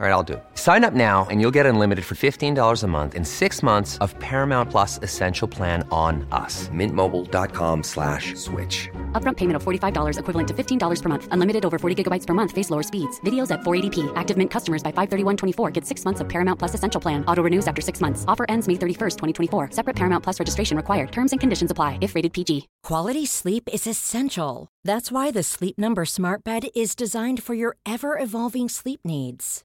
All 0.00 0.06
right, 0.06 0.12
I'll 0.12 0.22
do 0.22 0.34
it. 0.34 0.44
Sign 0.54 0.84
up 0.84 0.94
now 0.94 1.26
and 1.28 1.40
you'll 1.40 1.56
get 1.58 1.66
unlimited 1.66 2.04
for 2.04 2.14
$15 2.14 2.84
a 2.84 2.86
month 2.86 3.16
in 3.16 3.24
six 3.24 3.64
months 3.64 3.98
of 3.98 4.16
Paramount 4.20 4.70
Plus 4.70 5.00
Essential 5.02 5.48
Plan 5.48 5.84
on 5.90 6.24
us. 6.30 6.68
Mintmobile.com 6.68 7.82
slash 7.82 8.36
switch. 8.36 8.88
Upfront 9.20 9.38
payment 9.38 9.56
of 9.56 9.64
$45 9.64 10.20
equivalent 10.20 10.48
to 10.48 10.54
$15 10.54 11.02
per 11.02 11.08
month. 11.08 11.26
Unlimited 11.32 11.66
over 11.66 11.80
40 11.80 12.04
gigabytes 12.04 12.28
per 12.28 12.34
month. 12.34 12.52
Face 12.52 12.70
lower 12.70 12.84
speeds. 12.84 13.18
Videos 13.26 13.50
at 13.50 13.62
480p. 13.62 14.12
Active 14.14 14.36
Mint 14.36 14.52
customers 14.52 14.84
by 14.84 14.92
531.24 14.92 15.72
get 15.72 15.84
six 15.84 16.04
months 16.04 16.20
of 16.20 16.28
Paramount 16.28 16.60
Plus 16.60 16.74
Essential 16.74 17.00
Plan. 17.00 17.24
Auto 17.26 17.42
renews 17.42 17.66
after 17.66 17.82
six 17.82 18.00
months. 18.00 18.24
Offer 18.28 18.46
ends 18.48 18.68
May 18.68 18.74
31st, 18.74 19.16
2024. 19.50 19.70
Separate 19.72 19.96
Paramount 19.96 20.22
Plus 20.22 20.38
registration 20.38 20.76
required. 20.76 21.10
Terms 21.10 21.32
and 21.32 21.40
conditions 21.40 21.72
apply 21.72 21.98
if 22.02 22.14
rated 22.14 22.32
PG. 22.32 22.68
Quality 22.84 23.26
sleep 23.26 23.68
is 23.72 23.84
essential. 23.84 24.68
That's 24.84 25.10
why 25.10 25.32
the 25.32 25.42
Sleep 25.42 25.76
Number 25.76 26.04
Smart 26.04 26.44
Bed 26.44 26.68
is 26.76 26.94
designed 26.94 27.42
for 27.42 27.54
your 27.54 27.76
ever-evolving 27.84 28.68
sleep 28.68 29.00
needs. 29.04 29.64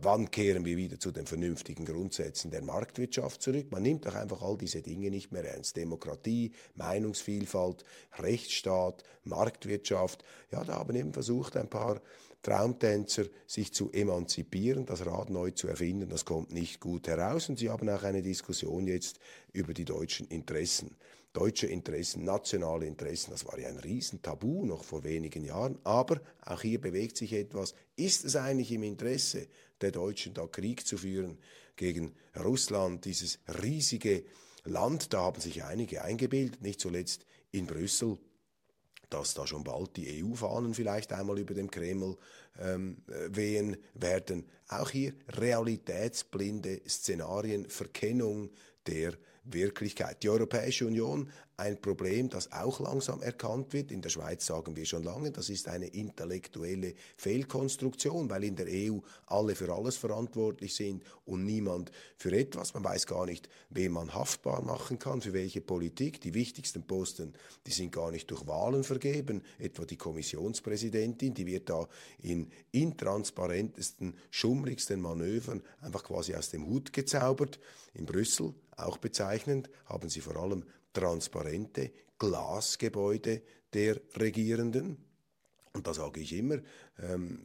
Wann 0.00 0.30
kehren 0.30 0.64
wir 0.64 0.76
wieder 0.76 1.00
zu 1.00 1.10
den 1.10 1.26
vernünftigen 1.26 1.84
Grundsätzen 1.84 2.52
der 2.52 2.62
Marktwirtschaft 2.62 3.42
zurück? 3.42 3.72
Man 3.72 3.82
nimmt 3.82 4.06
doch 4.06 4.14
einfach 4.14 4.42
all 4.42 4.56
diese 4.56 4.80
Dinge 4.80 5.10
nicht 5.10 5.32
mehr 5.32 5.44
ernst. 5.44 5.76
Demokratie, 5.76 6.52
Meinungsvielfalt, 6.76 7.84
Rechtsstaat, 8.16 9.02
Marktwirtschaft. 9.24 10.22
Ja, 10.52 10.62
da 10.62 10.74
haben 10.74 10.94
eben 10.94 11.12
versucht, 11.12 11.56
ein 11.56 11.68
paar 11.68 12.00
Traumtänzer 12.42 13.24
sich 13.48 13.74
zu 13.74 13.90
emanzipieren, 13.90 14.86
das 14.86 15.04
Rad 15.04 15.30
neu 15.30 15.50
zu 15.50 15.66
erfinden. 15.66 16.08
Das 16.08 16.24
kommt 16.24 16.52
nicht 16.52 16.78
gut 16.78 17.08
heraus. 17.08 17.48
Und 17.48 17.58
sie 17.58 17.68
haben 17.68 17.88
auch 17.88 18.04
eine 18.04 18.22
Diskussion 18.22 18.86
jetzt 18.86 19.18
über 19.52 19.74
die 19.74 19.84
deutschen 19.84 20.28
Interessen 20.28 20.96
deutsche 21.34 21.66
Interessen, 21.68 22.24
nationale 22.24 22.86
Interessen. 22.86 23.30
Das 23.30 23.46
war 23.46 23.58
ja 23.58 23.68
ein 23.68 23.78
Riesentabu 23.78 24.64
noch 24.64 24.82
vor 24.82 25.04
wenigen 25.04 25.44
Jahren. 25.44 25.78
Aber 25.84 26.20
auch 26.44 26.62
hier 26.62 26.80
bewegt 26.80 27.16
sich 27.16 27.32
etwas. 27.32 27.74
Ist 27.96 28.24
es 28.24 28.34
eigentlich 28.34 28.72
im 28.72 28.82
Interesse 28.82 29.46
der 29.80 29.92
Deutschen, 29.92 30.34
da 30.34 30.46
Krieg 30.46 30.86
zu 30.86 30.98
führen 30.98 31.38
gegen 31.76 32.14
Russland, 32.36 33.04
dieses 33.04 33.38
riesige 33.62 34.24
Land? 34.64 35.12
Da 35.12 35.22
haben 35.22 35.40
sich 35.40 35.64
einige 35.64 36.02
eingebildet, 36.02 36.62
nicht 36.62 36.80
zuletzt 36.80 37.26
in 37.50 37.66
Brüssel 37.66 38.18
dass 39.10 39.34
da 39.34 39.46
schon 39.46 39.64
bald 39.64 39.96
die 39.96 40.22
EU-Fahnen 40.22 40.74
vielleicht 40.74 41.12
einmal 41.12 41.38
über 41.38 41.54
dem 41.54 41.70
Kreml 41.70 42.16
ähm, 42.58 42.98
wehen 43.28 43.76
werden. 43.94 44.46
Auch 44.68 44.90
hier 44.90 45.14
realitätsblinde 45.28 46.82
Szenarien, 46.86 47.68
Verkennung 47.68 48.50
der 48.86 49.14
Wirklichkeit. 49.44 50.22
Die 50.22 50.28
Europäische 50.28 50.86
Union 50.86 51.30
ein 51.58 51.80
Problem, 51.80 52.28
das 52.28 52.52
auch 52.52 52.78
langsam 52.78 53.20
erkannt 53.20 53.72
wird. 53.72 53.90
In 53.90 54.00
der 54.00 54.10
Schweiz 54.10 54.46
sagen 54.46 54.76
wir 54.76 54.86
schon 54.86 55.02
lange, 55.02 55.32
das 55.32 55.50
ist 55.50 55.66
eine 55.66 55.88
intellektuelle 55.88 56.94
Fehlkonstruktion, 57.16 58.30
weil 58.30 58.44
in 58.44 58.54
der 58.54 58.66
EU 58.68 58.98
alle 59.26 59.56
für 59.56 59.74
alles 59.74 59.96
verantwortlich 59.96 60.76
sind 60.76 61.02
und 61.24 61.44
niemand 61.44 61.90
für 62.16 62.30
etwas. 62.30 62.74
Man 62.74 62.84
weiß 62.84 63.08
gar 63.08 63.26
nicht, 63.26 63.48
wen 63.70 63.90
man 63.90 64.14
haftbar 64.14 64.62
machen 64.62 65.00
kann, 65.00 65.20
für 65.20 65.32
welche 65.32 65.60
Politik. 65.60 66.20
Die 66.20 66.32
wichtigsten 66.32 66.86
Posten, 66.86 67.34
die 67.66 67.72
sind 67.72 67.90
gar 67.90 68.12
nicht 68.12 68.30
durch 68.30 68.46
Wahlen 68.46 68.84
vergeben. 68.84 69.42
Etwa 69.58 69.84
die 69.84 69.96
Kommissionspräsidentin, 69.96 71.34
die 71.34 71.46
wird 71.46 71.70
da 71.70 71.88
in 72.22 72.52
intransparentesten, 72.70 74.16
schummrigsten 74.30 75.00
Manövern 75.00 75.62
einfach 75.80 76.04
quasi 76.04 76.36
aus 76.36 76.50
dem 76.50 76.68
Hut 76.68 76.92
gezaubert. 76.92 77.58
In 77.94 78.06
Brüssel, 78.06 78.54
auch 78.76 78.98
bezeichnend, 78.98 79.68
haben 79.86 80.08
sie 80.08 80.20
vor 80.20 80.36
allem 80.36 80.64
transparente 80.98 81.92
Glasgebäude 82.18 83.42
der 83.72 84.00
Regierenden. 84.16 84.96
Und 85.72 85.86
da 85.86 85.94
sage 85.94 86.20
ich 86.20 86.32
immer, 86.32 86.58
ähm, 86.98 87.44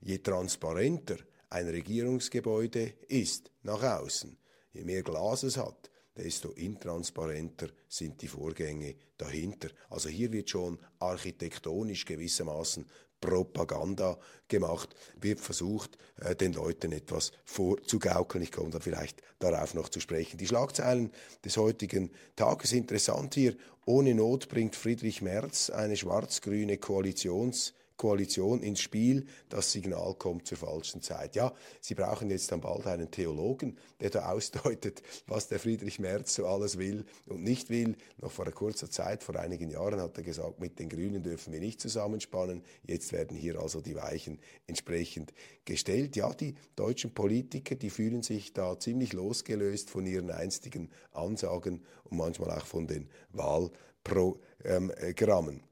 je 0.00 0.18
transparenter 0.18 1.16
ein 1.48 1.68
Regierungsgebäude 1.68 2.94
ist 3.08 3.50
nach 3.62 3.82
außen, 3.82 4.36
je 4.72 4.84
mehr 4.84 5.02
Glas 5.02 5.42
es 5.42 5.56
hat, 5.56 5.90
desto 6.16 6.50
intransparenter 6.50 7.68
sind 7.88 8.20
die 8.20 8.28
Vorgänge 8.28 8.94
dahinter. 9.16 9.68
Also 9.88 10.08
hier 10.08 10.32
wird 10.32 10.50
schon 10.50 10.78
architektonisch 10.98 12.04
gewissermaßen 12.04 12.86
Propaganda 13.20 14.18
gemacht, 14.48 14.94
wird 15.20 15.40
versucht, 15.40 15.98
äh, 16.20 16.34
den 16.34 16.52
Leuten 16.52 16.92
etwas 16.92 17.32
vorzugaukeln. 17.44 18.42
Ich 18.42 18.52
komme 18.52 18.70
da 18.70 18.80
vielleicht 18.80 19.22
darauf 19.38 19.74
noch 19.74 19.88
zu 19.88 20.00
sprechen. 20.00 20.38
Die 20.38 20.46
Schlagzeilen 20.46 21.10
des 21.44 21.56
heutigen 21.56 22.10
Tages 22.36 22.72
interessant 22.72 23.34
hier. 23.34 23.56
Ohne 23.86 24.14
Not 24.14 24.48
bringt 24.48 24.76
Friedrich 24.76 25.22
Merz 25.22 25.70
eine 25.70 25.96
schwarz-grüne 25.96 26.76
Koalitions- 26.76 27.72
Koalition 28.00 28.62
ins 28.62 28.80
Spiel, 28.80 29.26
das 29.50 29.72
Signal 29.72 30.14
kommt 30.14 30.46
zur 30.46 30.56
falschen 30.56 31.02
Zeit. 31.02 31.36
Ja, 31.36 31.52
Sie 31.82 31.94
brauchen 31.94 32.30
jetzt 32.30 32.50
dann 32.50 32.62
bald 32.62 32.86
einen 32.86 33.10
Theologen, 33.10 33.76
der 34.00 34.08
da 34.08 34.32
ausdeutet, 34.32 35.02
was 35.26 35.48
der 35.48 35.58
Friedrich 35.58 35.98
Merz 35.98 36.34
so 36.34 36.46
alles 36.46 36.78
will 36.78 37.04
und 37.26 37.42
nicht 37.42 37.68
will. 37.68 37.96
Noch 38.16 38.32
vor 38.32 38.50
kurzer 38.52 38.90
Zeit, 38.90 39.22
vor 39.22 39.36
einigen 39.36 39.68
Jahren, 39.68 40.00
hat 40.00 40.16
er 40.16 40.22
gesagt, 40.22 40.60
mit 40.60 40.78
den 40.78 40.88
Grünen 40.88 41.22
dürfen 41.22 41.52
wir 41.52 41.60
nicht 41.60 41.78
zusammenspannen. 41.78 42.62
Jetzt 42.86 43.12
werden 43.12 43.36
hier 43.36 43.60
also 43.60 43.82
die 43.82 43.96
Weichen 43.96 44.38
entsprechend 44.66 45.34
gestellt. 45.66 46.16
Ja, 46.16 46.32
die 46.32 46.54
deutschen 46.76 47.12
Politiker, 47.12 47.74
die 47.74 47.90
fühlen 47.90 48.22
sich 48.22 48.54
da 48.54 48.78
ziemlich 48.78 49.12
losgelöst 49.12 49.90
von 49.90 50.06
ihren 50.06 50.30
einstigen 50.30 50.88
Ansagen 51.12 51.84
und 52.04 52.16
manchmal 52.16 52.52
auch 52.52 52.64
von 52.64 52.86
den 52.86 53.10
Wahlprogrammen 53.34 55.64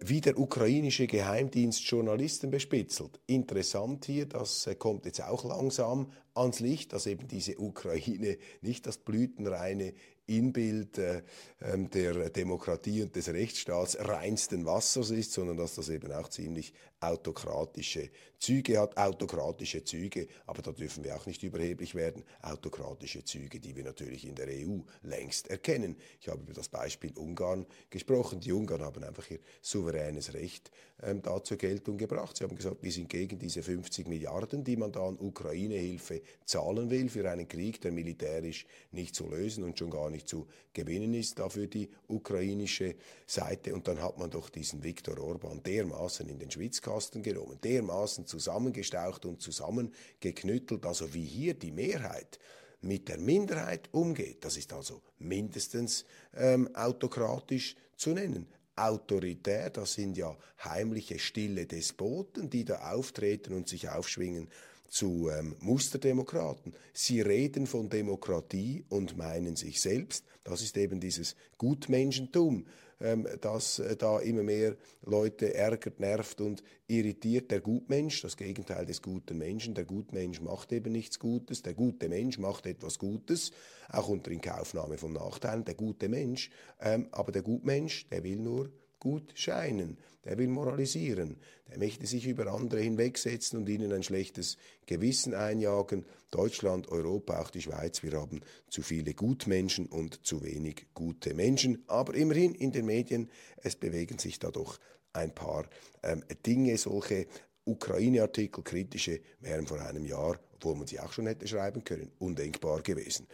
wie 0.00 0.22
der 0.22 0.38
ukrainische 0.38 1.06
Geheimdienst 1.06 1.84
Journalisten 1.86 2.50
bespitzelt. 2.50 3.20
Interessant 3.26 4.06
hier, 4.06 4.24
das 4.26 4.66
äh, 4.66 4.74
kommt 4.74 5.04
jetzt 5.04 5.22
auch 5.22 5.44
langsam 5.44 6.10
ans 6.34 6.60
Licht, 6.60 6.94
dass 6.94 7.06
eben 7.06 7.28
diese 7.28 7.58
Ukraine 7.58 8.38
nicht 8.62 8.86
das 8.86 8.96
blütenreine 8.96 9.92
Inbild 10.26 10.98
äh, 10.98 11.22
ähm, 11.60 11.88
der 11.90 12.30
Demokratie 12.30 13.02
und 13.02 13.14
des 13.14 13.28
Rechtsstaats 13.28 13.96
reinsten 13.98 14.66
Wassers 14.66 15.10
ist, 15.10 15.32
sondern 15.32 15.56
dass 15.56 15.74
das 15.76 15.88
eben 15.88 16.12
auch 16.12 16.28
ziemlich 16.28 16.72
autokratische 17.00 18.10
Züge 18.38 18.78
hat, 18.78 18.96
autokratische 18.96 19.84
Züge, 19.84 20.28
aber 20.46 20.62
da 20.62 20.72
dürfen 20.72 21.04
wir 21.04 21.16
auch 21.16 21.26
nicht 21.26 21.42
überheblich 21.42 21.94
werden, 21.94 22.22
autokratische 22.42 23.24
Züge, 23.24 23.60
die 23.60 23.76
wir 23.76 23.84
natürlich 23.84 24.26
in 24.26 24.34
der 24.34 24.48
EU 24.48 24.78
längst 25.02 25.48
erkennen. 25.48 25.96
Ich 26.20 26.28
habe 26.28 26.42
über 26.42 26.54
das 26.54 26.68
Beispiel 26.68 27.12
Ungarn 27.16 27.66
gesprochen. 27.90 28.40
Die 28.40 28.52
Ungarn 28.52 28.82
haben 28.82 29.04
einfach 29.04 29.30
ihr 29.30 29.40
souveränes 29.60 30.34
Recht 30.34 30.70
ähm, 31.02 31.22
da 31.22 31.42
zur 31.42 31.56
Geltung 31.56 31.98
gebracht. 31.98 32.36
Sie 32.36 32.44
haben 32.44 32.56
gesagt, 32.56 32.82
wir 32.82 32.92
sind 32.92 33.08
gegen 33.08 33.38
diese 33.38 33.62
50 33.62 34.08
Milliarden, 34.08 34.64
die 34.64 34.76
man 34.76 34.92
da 34.92 35.06
an 35.06 35.18
Ukraine-Hilfe 35.18 36.22
zahlen 36.44 36.90
will 36.90 37.08
für 37.08 37.30
einen 37.30 37.48
Krieg, 37.48 37.80
der 37.80 37.92
militärisch 37.92 38.66
nicht 38.90 39.14
zu 39.14 39.28
lösen 39.28 39.64
und 39.64 39.78
schon 39.78 39.90
gar 39.90 40.10
nicht 40.10 40.15
zu 40.24 40.46
gewinnen 40.72 41.14
ist, 41.14 41.38
dafür 41.38 41.66
die 41.66 41.90
ukrainische 42.08 42.94
Seite. 43.26 43.74
Und 43.74 43.88
dann 43.88 44.00
hat 44.00 44.18
man 44.18 44.30
doch 44.30 44.48
diesen 44.48 44.82
Viktor 44.82 45.18
Orban 45.18 45.62
dermaßen 45.62 46.28
in 46.28 46.38
den 46.38 46.50
Schwitzkasten 46.50 47.22
genommen, 47.22 47.58
dermaßen 47.62 48.26
zusammengestaucht 48.26 49.26
und 49.26 49.42
zusammengeknüttelt, 49.42 50.86
also 50.86 51.12
wie 51.12 51.24
hier 51.24 51.54
die 51.54 51.72
Mehrheit 51.72 52.38
mit 52.80 53.08
der 53.08 53.18
Minderheit 53.18 53.88
umgeht. 53.92 54.44
Das 54.44 54.56
ist 54.56 54.72
also 54.72 55.02
mindestens 55.18 56.04
ähm, 56.34 56.74
autokratisch 56.74 57.74
zu 57.96 58.10
nennen 58.10 58.46
autoritär, 58.76 59.70
das 59.70 59.94
sind 59.94 60.16
ja 60.18 60.36
heimliche, 60.62 61.18
stille 61.18 61.66
Despoten, 61.66 62.50
die 62.50 62.64
da 62.64 62.92
auftreten 62.92 63.54
und 63.54 63.68
sich 63.68 63.88
aufschwingen 63.88 64.48
zu 64.88 65.28
ähm, 65.30 65.56
Musterdemokraten. 65.60 66.74
Sie 66.92 67.20
reden 67.20 67.66
von 67.66 67.88
Demokratie 67.88 68.84
und 68.88 69.16
meinen 69.16 69.56
sich 69.56 69.80
selbst. 69.80 70.24
Das 70.44 70.62
ist 70.62 70.76
eben 70.76 71.00
dieses 71.00 71.36
Gutmenschentum, 71.58 72.66
ähm, 73.00 73.26
das 73.40 73.78
äh, 73.78 73.96
da 73.96 74.20
immer 74.20 74.42
mehr 74.42 74.76
Leute 75.04 75.54
ärgert, 75.54 76.00
nervt 76.00 76.40
und 76.40 76.62
irritiert. 76.86 77.50
Der 77.50 77.60
Gutmensch, 77.60 78.22
das 78.22 78.36
Gegenteil 78.36 78.86
des 78.86 79.02
guten 79.02 79.38
Menschen, 79.38 79.74
der 79.74 79.84
Gutmensch 79.84 80.40
macht 80.40 80.72
eben 80.72 80.92
nichts 80.92 81.18
Gutes, 81.18 81.62
der 81.62 81.74
gute 81.74 82.08
Mensch 82.08 82.38
macht 82.38 82.66
etwas 82.66 82.98
Gutes, 82.98 83.50
auch 83.88 84.08
unter 84.08 84.30
Inkaufnahme 84.30 84.98
von 84.98 85.12
Nachteilen. 85.12 85.64
Der 85.64 85.74
gute 85.74 86.08
Mensch, 86.08 86.50
ähm, 86.80 87.08
aber 87.12 87.32
der 87.32 87.42
Gutmensch, 87.42 88.08
der 88.08 88.24
will 88.24 88.36
nur 88.36 88.70
gut 88.98 89.32
scheinen, 89.34 89.98
der 90.24 90.38
will 90.38 90.48
moralisieren, 90.48 91.36
der 91.68 91.78
möchte 91.78 92.06
sich 92.06 92.26
über 92.26 92.48
andere 92.48 92.80
hinwegsetzen 92.80 93.58
und 93.58 93.68
ihnen 93.68 93.92
ein 93.92 94.02
schlechtes 94.02 94.56
Gewissen 94.86 95.34
einjagen. 95.34 96.04
Deutschland, 96.30 96.88
Europa, 96.88 97.40
auch 97.40 97.50
die 97.50 97.62
Schweiz, 97.62 98.02
wir 98.02 98.12
haben 98.12 98.40
zu 98.68 98.82
viele 98.82 99.14
Gutmenschen 99.14 99.86
und 99.86 100.26
zu 100.26 100.42
wenig 100.42 100.86
gute 100.94 101.34
Menschen. 101.34 101.84
Aber 101.86 102.14
immerhin 102.14 102.54
in 102.54 102.72
den 102.72 102.86
Medien, 102.86 103.30
es 103.62 103.76
bewegen 103.76 104.18
sich 104.18 104.38
da 104.38 104.50
doch 104.50 104.78
ein 105.12 105.34
paar 105.34 105.68
ähm, 106.02 106.24
Dinge, 106.44 106.76
solche 106.78 107.26
Ukraine-Artikel, 107.64 108.62
kritische, 108.62 109.20
wären 109.40 109.66
vor 109.66 109.80
einem 109.80 110.04
Jahr, 110.04 110.38
obwohl 110.54 110.76
man 110.76 110.86
sie 110.86 111.00
auch 111.00 111.12
schon 111.12 111.26
hätte 111.26 111.48
schreiben 111.48 111.84
können, 111.84 112.12
undenkbar 112.18 112.82
gewesen. 112.82 113.26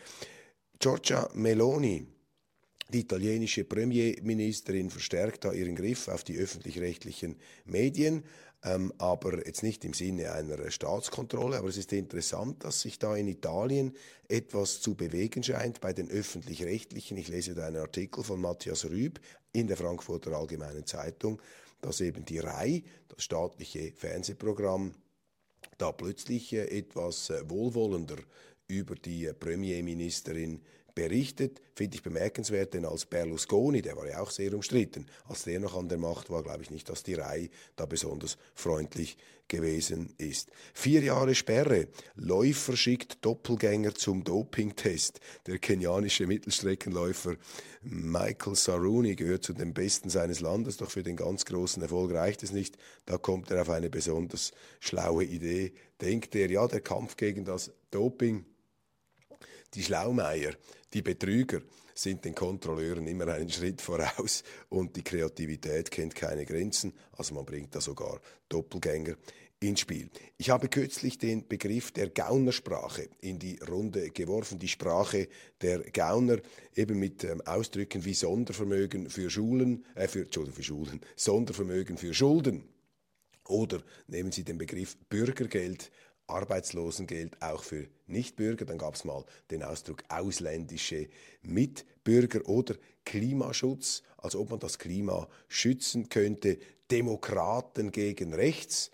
Giorgia 0.78 1.28
Meloni, 1.34 2.06
die 2.92 3.00
italienische 3.00 3.64
Premierministerin 3.64 4.90
verstärkt 4.90 5.44
da 5.44 5.52
ihren 5.52 5.74
Griff 5.74 6.08
auf 6.08 6.24
die 6.24 6.36
öffentlich-rechtlichen 6.38 7.36
Medien, 7.64 8.24
ähm, 8.64 8.92
aber 8.98 9.44
jetzt 9.46 9.62
nicht 9.62 9.84
im 9.84 9.94
Sinne 9.94 10.32
einer 10.32 10.70
Staatskontrolle. 10.70 11.58
Aber 11.58 11.68
es 11.68 11.76
ist 11.76 11.92
interessant, 11.92 12.64
dass 12.64 12.82
sich 12.82 12.98
da 12.98 13.16
in 13.16 13.28
Italien 13.28 13.96
etwas 14.28 14.80
zu 14.80 14.94
bewegen 14.94 15.42
scheint 15.42 15.80
bei 15.80 15.92
den 15.92 16.10
öffentlich-rechtlichen. 16.10 17.16
Ich 17.16 17.28
lese 17.28 17.54
da 17.54 17.66
einen 17.66 17.82
Artikel 17.82 18.22
von 18.22 18.40
Matthias 18.40 18.84
Rüb 18.84 19.20
in 19.52 19.66
der 19.66 19.76
Frankfurter 19.76 20.32
Allgemeinen 20.32 20.86
Zeitung, 20.86 21.40
dass 21.80 22.00
eben 22.00 22.24
die 22.24 22.38
RAI, 22.38 22.84
das 23.08 23.24
staatliche 23.24 23.92
Fernsehprogramm, 23.92 24.94
da 25.78 25.90
plötzlich 25.92 26.52
äh, 26.52 26.66
etwas 26.78 27.30
äh, 27.30 27.48
wohlwollender 27.48 28.16
über 28.68 28.94
die 28.94 29.30
Premierministerin 29.38 30.62
berichtet, 30.94 31.60
finde 31.74 31.96
ich 31.96 32.02
bemerkenswert, 32.02 32.74
denn 32.74 32.84
als 32.84 33.06
Berlusconi, 33.06 33.82
der 33.82 33.96
war 33.96 34.06
ja 34.06 34.20
auch 34.20 34.30
sehr 34.30 34.54
umstritten, 34.54 35.06
als 35.24 35.44
der 35.44 35.60
noch 35.60 35.76
an 35.76 35.88
der 35.88 35.98
Macht 35.98 36.30
war, 36.30 36.42
glaube 36.42 36.62
ich 36.62 36.70
nicht, 36.70 36.88
dass 36.88 37.02
die 37.02 37.14
Reihe 37.14 37.48
da 37.76 37.86
besonders 37.86 38.36
freundlich 38.54 39.16
gewesen 39.48 40.14
ist. 40.16 40.50
Vier 40.72 41.02
Jahre 41.02 41.34
Sperre. 41.34 41.88
Läufer 42.14 42.76
schickt 42.76 43.24
Doppelgänger 43.24 43.94
zum 43.94 44.24
Dopingtest. 44.24 45.20
Der 45.46 45.58
kenianische 45.58 46.26
Mittelstreckenläufer 46.26 47.36
Michael 47.82 48.54
Saruni 48.54 49.14
gehört 49.14 49.44
zu 49.44 49.52
den 49.52 49.74
Besten 49.74 50.08
seines 50.08 50.40
Landes, 50.40 50.78
doch 50.78 50.90
für 50.90 51.02
den 51.02 51.16
ganz 51.16 51.44
großen 51.44 51.82
Erfolg 51.82 52.12
reicht 52.12 52.42
es 52.42 52.52
nicht. 52.52 52.78
Da 53.04 53.18
kommt 53.18 53.50
er 53.50 53.62
auf 53.62 53.70
eine 53.70 53.90
besonders 53.90 54.52
schlaue 54.80 55.24
Idee. 55.24 55.74
Denkt 56.00 56.34
er, 56.34 56.50
ja, 56.50 56.66
der 56.66 56.80
Kampf 56.80 57.16
gegen 57.16 57.44
das 57.44 57.72
Doping 57.90 58.46
die 59.74 59.82
Schlaumeier, 59.82 60.52
die 60.92 61.02
Betrüger 61.02 61.62
sind 61.94 62.24
den 62.24 62.34
Kontrolleuren 62.34 63.06
immer 63.06 63.28
einen 63.28 63.50
Schritt 63.50 63.80
voraus 63.80 64.42
und 64.68 64.96
die 64.96 65.02
Kreativität 65.02 65.90
kennt 65.90 66.14
keine 66.14 66.46
Grenzen, 66.46 66.92
also 67.12 67.34
man 67.34 67.44
bringt 67.44 67.74
da 67.74 67.80
sogar 67.80 68.20
Doppelgänger 68.48 69.16
ins 69.60 69.80
Spiel. 69.80 70.10
Ich 70.38 70.50
habe 70.50 70.68
kürzlich 70.68 71.18
den 71.18 71.46
Begriff 71.46 71.92
der 71.92 72.10
Gaunersprache 72.10 73.08
in 73.20 73.38
die 73.38 73.58
Runde 73.58 74.10
geworfen, 74.10 74.58
die 74.58 74.68
Sprache 74.68 75.28
der 75.60 75.80
Gauner, 75.90 76.38
eben 76.74 76.98
mit 76.98 77.24
ähm, 77.24 77.40
Ausdrücken 77.42 78.04
wie 78.04 78.14
Sondervermögen 78.14 79.08
für 79.08 79.30
Schulen, 79.30 79.84
äh, 79.94 80.08
für, 80.08 80.22
Entschuldigung, 80.22 80.56
für 80.56 80.62
Schulen, 80.64 81.00
Sondervermögen 81.16 81.96
für 81.96 82.12
Schulden. 82.12 82.64
Oder 83.46 83.82
nehmen 84.06 84.32
Sie 84.32 84.44
den 84.44 84.58
Begriff 84.58 84.96
Bürgergeld 85.08 85.90
Arbeitslosengeld 86.32 87.40
auch 87.42 87.62
für 87.62 87.86
Nichtbürger. 88.06 88.64
Dann 88.64 88.78
gab 88.78 88.94
es 88.94 89.04
mal 89.04 89.24
den 89.50 89.62
Ausdruck 89.62 90.02
ausländische 90.08 91.08
Mitbürger 91.42 92.48
oder 92.48 92.74
Klimaschutz, 93.04 94.02
als 94.16 94.36
ob 94.36 94.50
man 94.50 94.60
das 94.60 94.78
Klima 94.78 95.28
schützen 95.48 96.08
könnte. 96.08 96.58
Demokraten 96.90 97.90
gegen 97.90 98.34
rechts. 98.34 98.90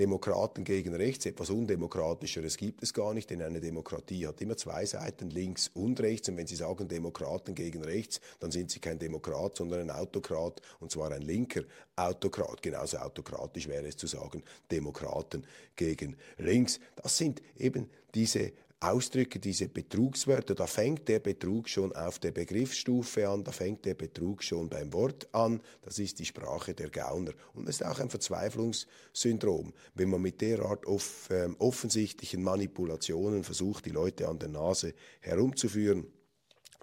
Demokraten 0.00 0.64
gegen 0.64 0.94
rechts, 0.94 1.26
etwas 1.26 1.50
Undemokratischeres 1.50 2.56
gibt 2.56 2.82
es 2.82 2.94
gar 2.94 3.12
nicht, 3.12 3.28
denn 3.28 3.42
eine 3.42 3.60
Demokratie 3.60 4.26
hat 4.26 4.40
immer 4.40 4.56
zwei 4.56 4.86
Seiten, 4.86 5.28
links 5.28 5.70
und 5.74 6.00
rechts. 6.00 6.30
Und 6.30 6.38
wenn 6.38 6.46
Sie 6.46 6.56
sagen 6.56 6.88
Demokraten 6.88 7.54
gegen 7.54 7.84
rechts, 7.84 8.18
dann 8.38 8.50
sind 8.50 8.70
Sie 8.70 8.80
kein 8.80 8.98
Demokrat, 8.98 9.58
sondern 9.58 9.80
ein 9.80 9.90
Autokrat, 9.90 10.62
und 10.78 10.90
zwar 10.90 11.12
ein 11.12 11.20
linker 11.20 11.64
Autokrat. 11.96 12.62
Genauso 12.62 12.96
autokratisch 12.96 13.68
wäre 13.68 13.88
es 13.88 13.98
zu 13.98 14.06
sagen, 14.06 14.42
Demokraten 14.70 15.46
gegen 15.76 16.16
links. 16.38 16.80
Das 16.96 17.18
sind 17.18 17.42
eben 17.58 17.90
diese 18.14 18.52
Ausdrücke, 18.82 19.38
diese 19.38 19.68
Betrugswörter, 19.68 20.54
da 20.54 20.66
fängt 20.66 21.06
der 21.08 21.18
Betrug 21.18 21.68
schon 21.68 21.92
auf 21.92 22.18
der 22.18 22.30
Begriffsstufe 22.30 23.28
an, 23.28 23.44
da 23.44 23.52
fängt 23.52 23.84
der 23.84 23.92
Betrug 23.92 24.42
schon 24.42 24.70
beim 24.70 24.94
Wort 24.94 25.28
an, 25.34 25.60
das 25.82 25.98
ist 25.98 26.18
die 26.18 26.24
Sprache 26.24 26.72
der 26.72 26.88
Gauner. 26.88 27.32
Und 27.52 27.68
es 27.68 27.82
ist 27.82 27.86
auch 27.86 28.00
ein 28.00 28.08
Verzweiflungssyndrom, 28.08 29.74
wenn 29.94 30.08
man 30.08 30.22
mit 30.22 30.40
derart 30.40 30.86
off, 30.86 31.28
ähm, 31.30 31.56
offensichtlichen 31.58 32.42
Manipulationen 32.42 33.44
versucht, 33.44 33.84
die 33.84 33.90
Leute 33.90 34.26
an 34.26 34.38
der 34.38 34.48
Nase 34.48 34.94
herumzuführen. 35.20 36.06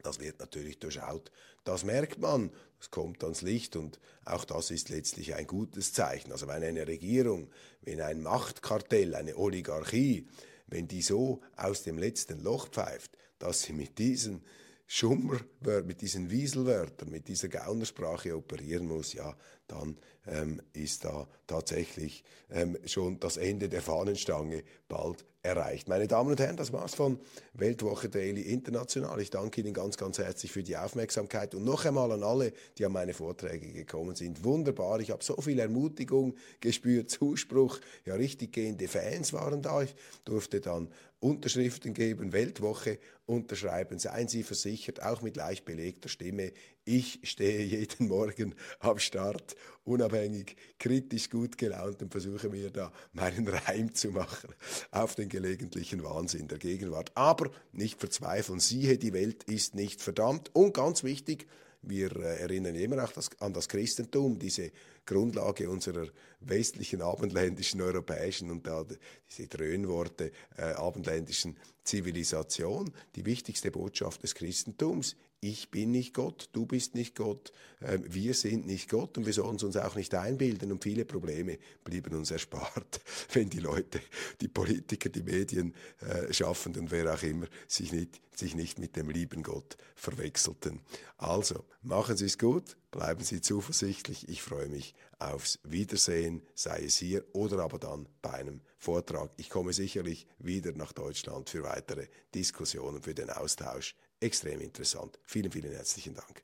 Das 0.04 0.20
wird 0.20 0.40
natürlich 0.40 0.78
durchschaut. 0.78 1.32
Das 1.64 1.84
merkt 1.84 2.20
man, 2.20 2.52
es 2.80 2.92
kommt 2.92 3.24
ans 3.24 3.42
Licht 3.42 3.76
und 3.76 4.00
auch 4.24 4.46
das 4.46 4.70
ist 4.70 4.90
letztlich 4.90 5.34
ein 5.34 5.48
gutes 5.48 5.94
Zeichen. 5.94 6.32
Also 6.32 6.48
wenn 6.48 6.64
eine 6.64 6.88
Regierung, 6.88 7.50
wenn 7.82 8.02
ein 8.02 8.22
Machtkartell, 8.22 9.16
eine 9.16 9.36
Oligarchie, 9.36 10.28
wenn 10.68 10.88
die 10.88 11.02
so 11.02 11.42
aus 11.56 11.84
dem 11.84 11.98
letzten 11.98 12.40
Loch 12.40 12.70
pfeift, 12.70 13.18
dass 13.40 13.62
sie 13.64 13.74
mit 13.74 13.98
diesen 13.98 14.44
Schummerwörtern, 14.86 15.86
mit 15.86 16.02
diesen 16.02 16.30
Wieselwörtern, 16.30 17.10
mit 17.10 17.28
dieser 17.28 17.50
Gaunersprache 17.50 18.36
operieren 18.36 18.88
muss, 18.88 19.14
ja, 19.14 19.36
dann 19.68 19.98
ähm, 20.26 20.62
ist 20.74 21.06
da 21.06 21.28
tatsächlich 21.46 22.24
ähm, 22.50 22.78
schon 22.86 23.20
das 23.20 23.38
Ende 23.38 23.70
der 23.70 23.82
Fahnenstange 23.82 24.64
bald 24.88 25.26
erreicht. 25.48 25.88
Meine 25.88 26.08
Damen 26.08 26.32
und 26.32 26.40
Herren, 26.40 26.58
das 26.58 26.74
war's 26.74 26.96
von 26.96 27.20
Weltwoche 27.54 28.10
Daily 28.10 28.42
International. 28.42 29.20
Ich 29.22 29.30
danke 29.30 29.62
Ihnen 29.62 29.74
ganz, 29.74 29.96
ganz 29.96 30.18
herzlich 30.18 30.52
für 30.52 30.64
die 30.64 30.76
Aufmerksamkeit 30.76 31.56
und 31.56 31.64
noch 31.64 31.86
einmal 31.86 32.12
an 32.12 32.24
alle, 32.24 32.52
die 32.78 32.86
an 32.86 32.92
meine 32.92 33.14
Vorträge 33.14 33.72
gekommen 33.72 34.16
sind. 34.16 34.44
Wunderbar, 34.44 35.00
ich 35.00 35.12
habe 35.12 35.24
so 35.24 35.40
viel 35.42 35.60
Ermutigung 35.60 36.36
gespürt, 36.60 37.10
Zuspruch, 37.10 37.80
ja 38.06 38.16
richtig 38.16 38.52
gehende 38.52 38.88
Fans 38.88 39.32
waren 39.32 39.62
da. 39.62 39.82
Ich 39.82 39.96
durfte 40.26 40.60
dann 40.60 40.90
Unterschriften 41.20 41.94
geben, 41.94 42.32
Weltwoche 42.32 43.00
unterschreiben. 43.26 43.98
Seien 43.98 44.28
Sie 44.28 44.44
versichert, 44.44 45.02
auch 45.02 45.22
mit 45.22 45.36
leicht 45.36 45.66
belegter 45.66 46.10
Stimme. 46.10 46.52
Ich 46.90 47.20
stehe 47.24 47.66
jeden 47.66 48.08
Morgen 48.08 48.56
am 48.80 48.98
Start, 48.98 49.58
unabhängig, 49.84 50.56
kritisch, 50.80 51.30
gut 51.30 51.58
gelaunt 51.58 52.02
und 52.02 52.14
versuche 52.14 52.48
mir 52.48 52.72
da 52.72 52.94
meinen 53.12 53.46
Reim 53.66 53.94
zu 53.94 54.12
machen 54.12 54.56
auf 54.92 55.16
den 55.16 55.28
gelegentlichen 55.28 56.02
Wahnsinn 56.02 56.48
der 56.48 56.60
Gegenwart. 56.60 57.12
Aber 57.14 57.52
nicht 57.74 58.00
verzweifeln, 58.00 58.62
siehe, 58.62 58.98
die 58.98 59.12
Welt 59.12 59.44
ist 59.44 59.76
nicht 59.76 60.02
verdammt. 60.02 60.50
Und 60.54 60.74
ganz 60.74 61.04
wichtig, 61.04 61.48
wir 61.82 62.16
äh, 62.16 62.40
erinnern 62.40 62.76
immer 62.76 63.04
auch 63.04 63.12
das, 63.12 63.32
an 63.42 63.52
das 63.52 63.68
Christentum, 63.68 64.40
diese 64.40 64.72
Grundlage 65.08 65.70
unserer 65.70 66.08
westlichen, 66.42 67.02
abendländischen, 67.02 67.82
europäischen 67.82 68.52
und 68.52 68.68
da 68.68 68.86
diese 69.30 69.48
Dröhnworte 69.48 70.32
äh, 70.58 70.74
abendländischen 70.74 71.58
Zivilisation, 71.84 72.92
die 73.16 73.26
wichtigste 73.26 73.72
Botschaft 73.72 74.22
des 74.22 74.36
Christentums. 74.36 75.16
Ich 75.40 75.70
bin 75.70 75.92
nicht 75.92 76.16
Gott, 76.16 76.50
du 76.52 76.66
bist 76.66 76.96
nicht 76.96 77.16
Gott, 77.16 77.54
äh, 77.80 78.00
wir 78.04 78.34
sind 78.34 78.66
nicht 78.66 78.90
Gott 78.90 79.18
und 79.18 79.26
wir 79.26 79.34
sollen 79.34 79.58
uns 79.62 79.78
auch 79.78 79.96
nicht 79.96 80.14
einbilden 80.14 80.72
und 80.72 80.84
viele 80.84 81.06
Probleme 81.06 81.60
blieben 81.84 82.16
uns 82.16 82.32
erspart, 82.32 83.00
wenn 83.34 83.50
die 83.50 83.60
Leute, 83.60 84.02
die 84.42 84.48
Politiker, 84.48 85.10
die 85.10 85.24
Medien 85.24 85.74
äh, 86.02 86.44
und 86.44 86.92
wer 86.92 87.14
auch 87.14 87.24
immer 87.24 87.46
sich 87.68 87.92
nicht, 87.92 88.20
sich 88.36 88.56
nicht 88.56 88.80
mit 88.80 88.96
dem 88.96 89.10
lieben 89.10 89.44
Gott 89.44 89.78
verwechselten. 89.96 90.82
Also, 91.18 91.66
machen 91.84 92.18
Sie 92.18 92.26
es 92.26 92.38
gut, 92.38 92.76
bleiben 92.92 93.24
Sie 93.24 93.42
zuversichtlich, 93.42 94.30
ich 94.30 94.42
freue 94.42 94.68
mich 94.68 94.96
aufs 95.20 95.60
Wiedersehen, 95.64 96.42
sei 96.56 96.84
es 96.86 96.98
hier 96.98 97.24
oder 97.34 97.60
aber 97.60 97.80
dann 97.80 98.08
bei 98.22 98.34
einem 98.34 98.62
Vortrag. 98.78 99.32
Ich 99.38 99.50
komme 99.50 99.74
sicherlich 99.74 100.28
wieder 100.40 100.72
nach 100.72 100.94
Deutschland 100.94 101.50
für 101.50 101.64
weitere 101.64 102.08
Diskussionen, 102.34 103.02
für 103.02 103.14
den 103.14 103.30
Austausch 103.30 103.96
extrem 104.20 104.62
interessant. 104.62 105.20
Vielen, 105.26 105.52
vielen 105.52 105.72
herzlichen 105.72 106.14
Dank. 106.16 106.44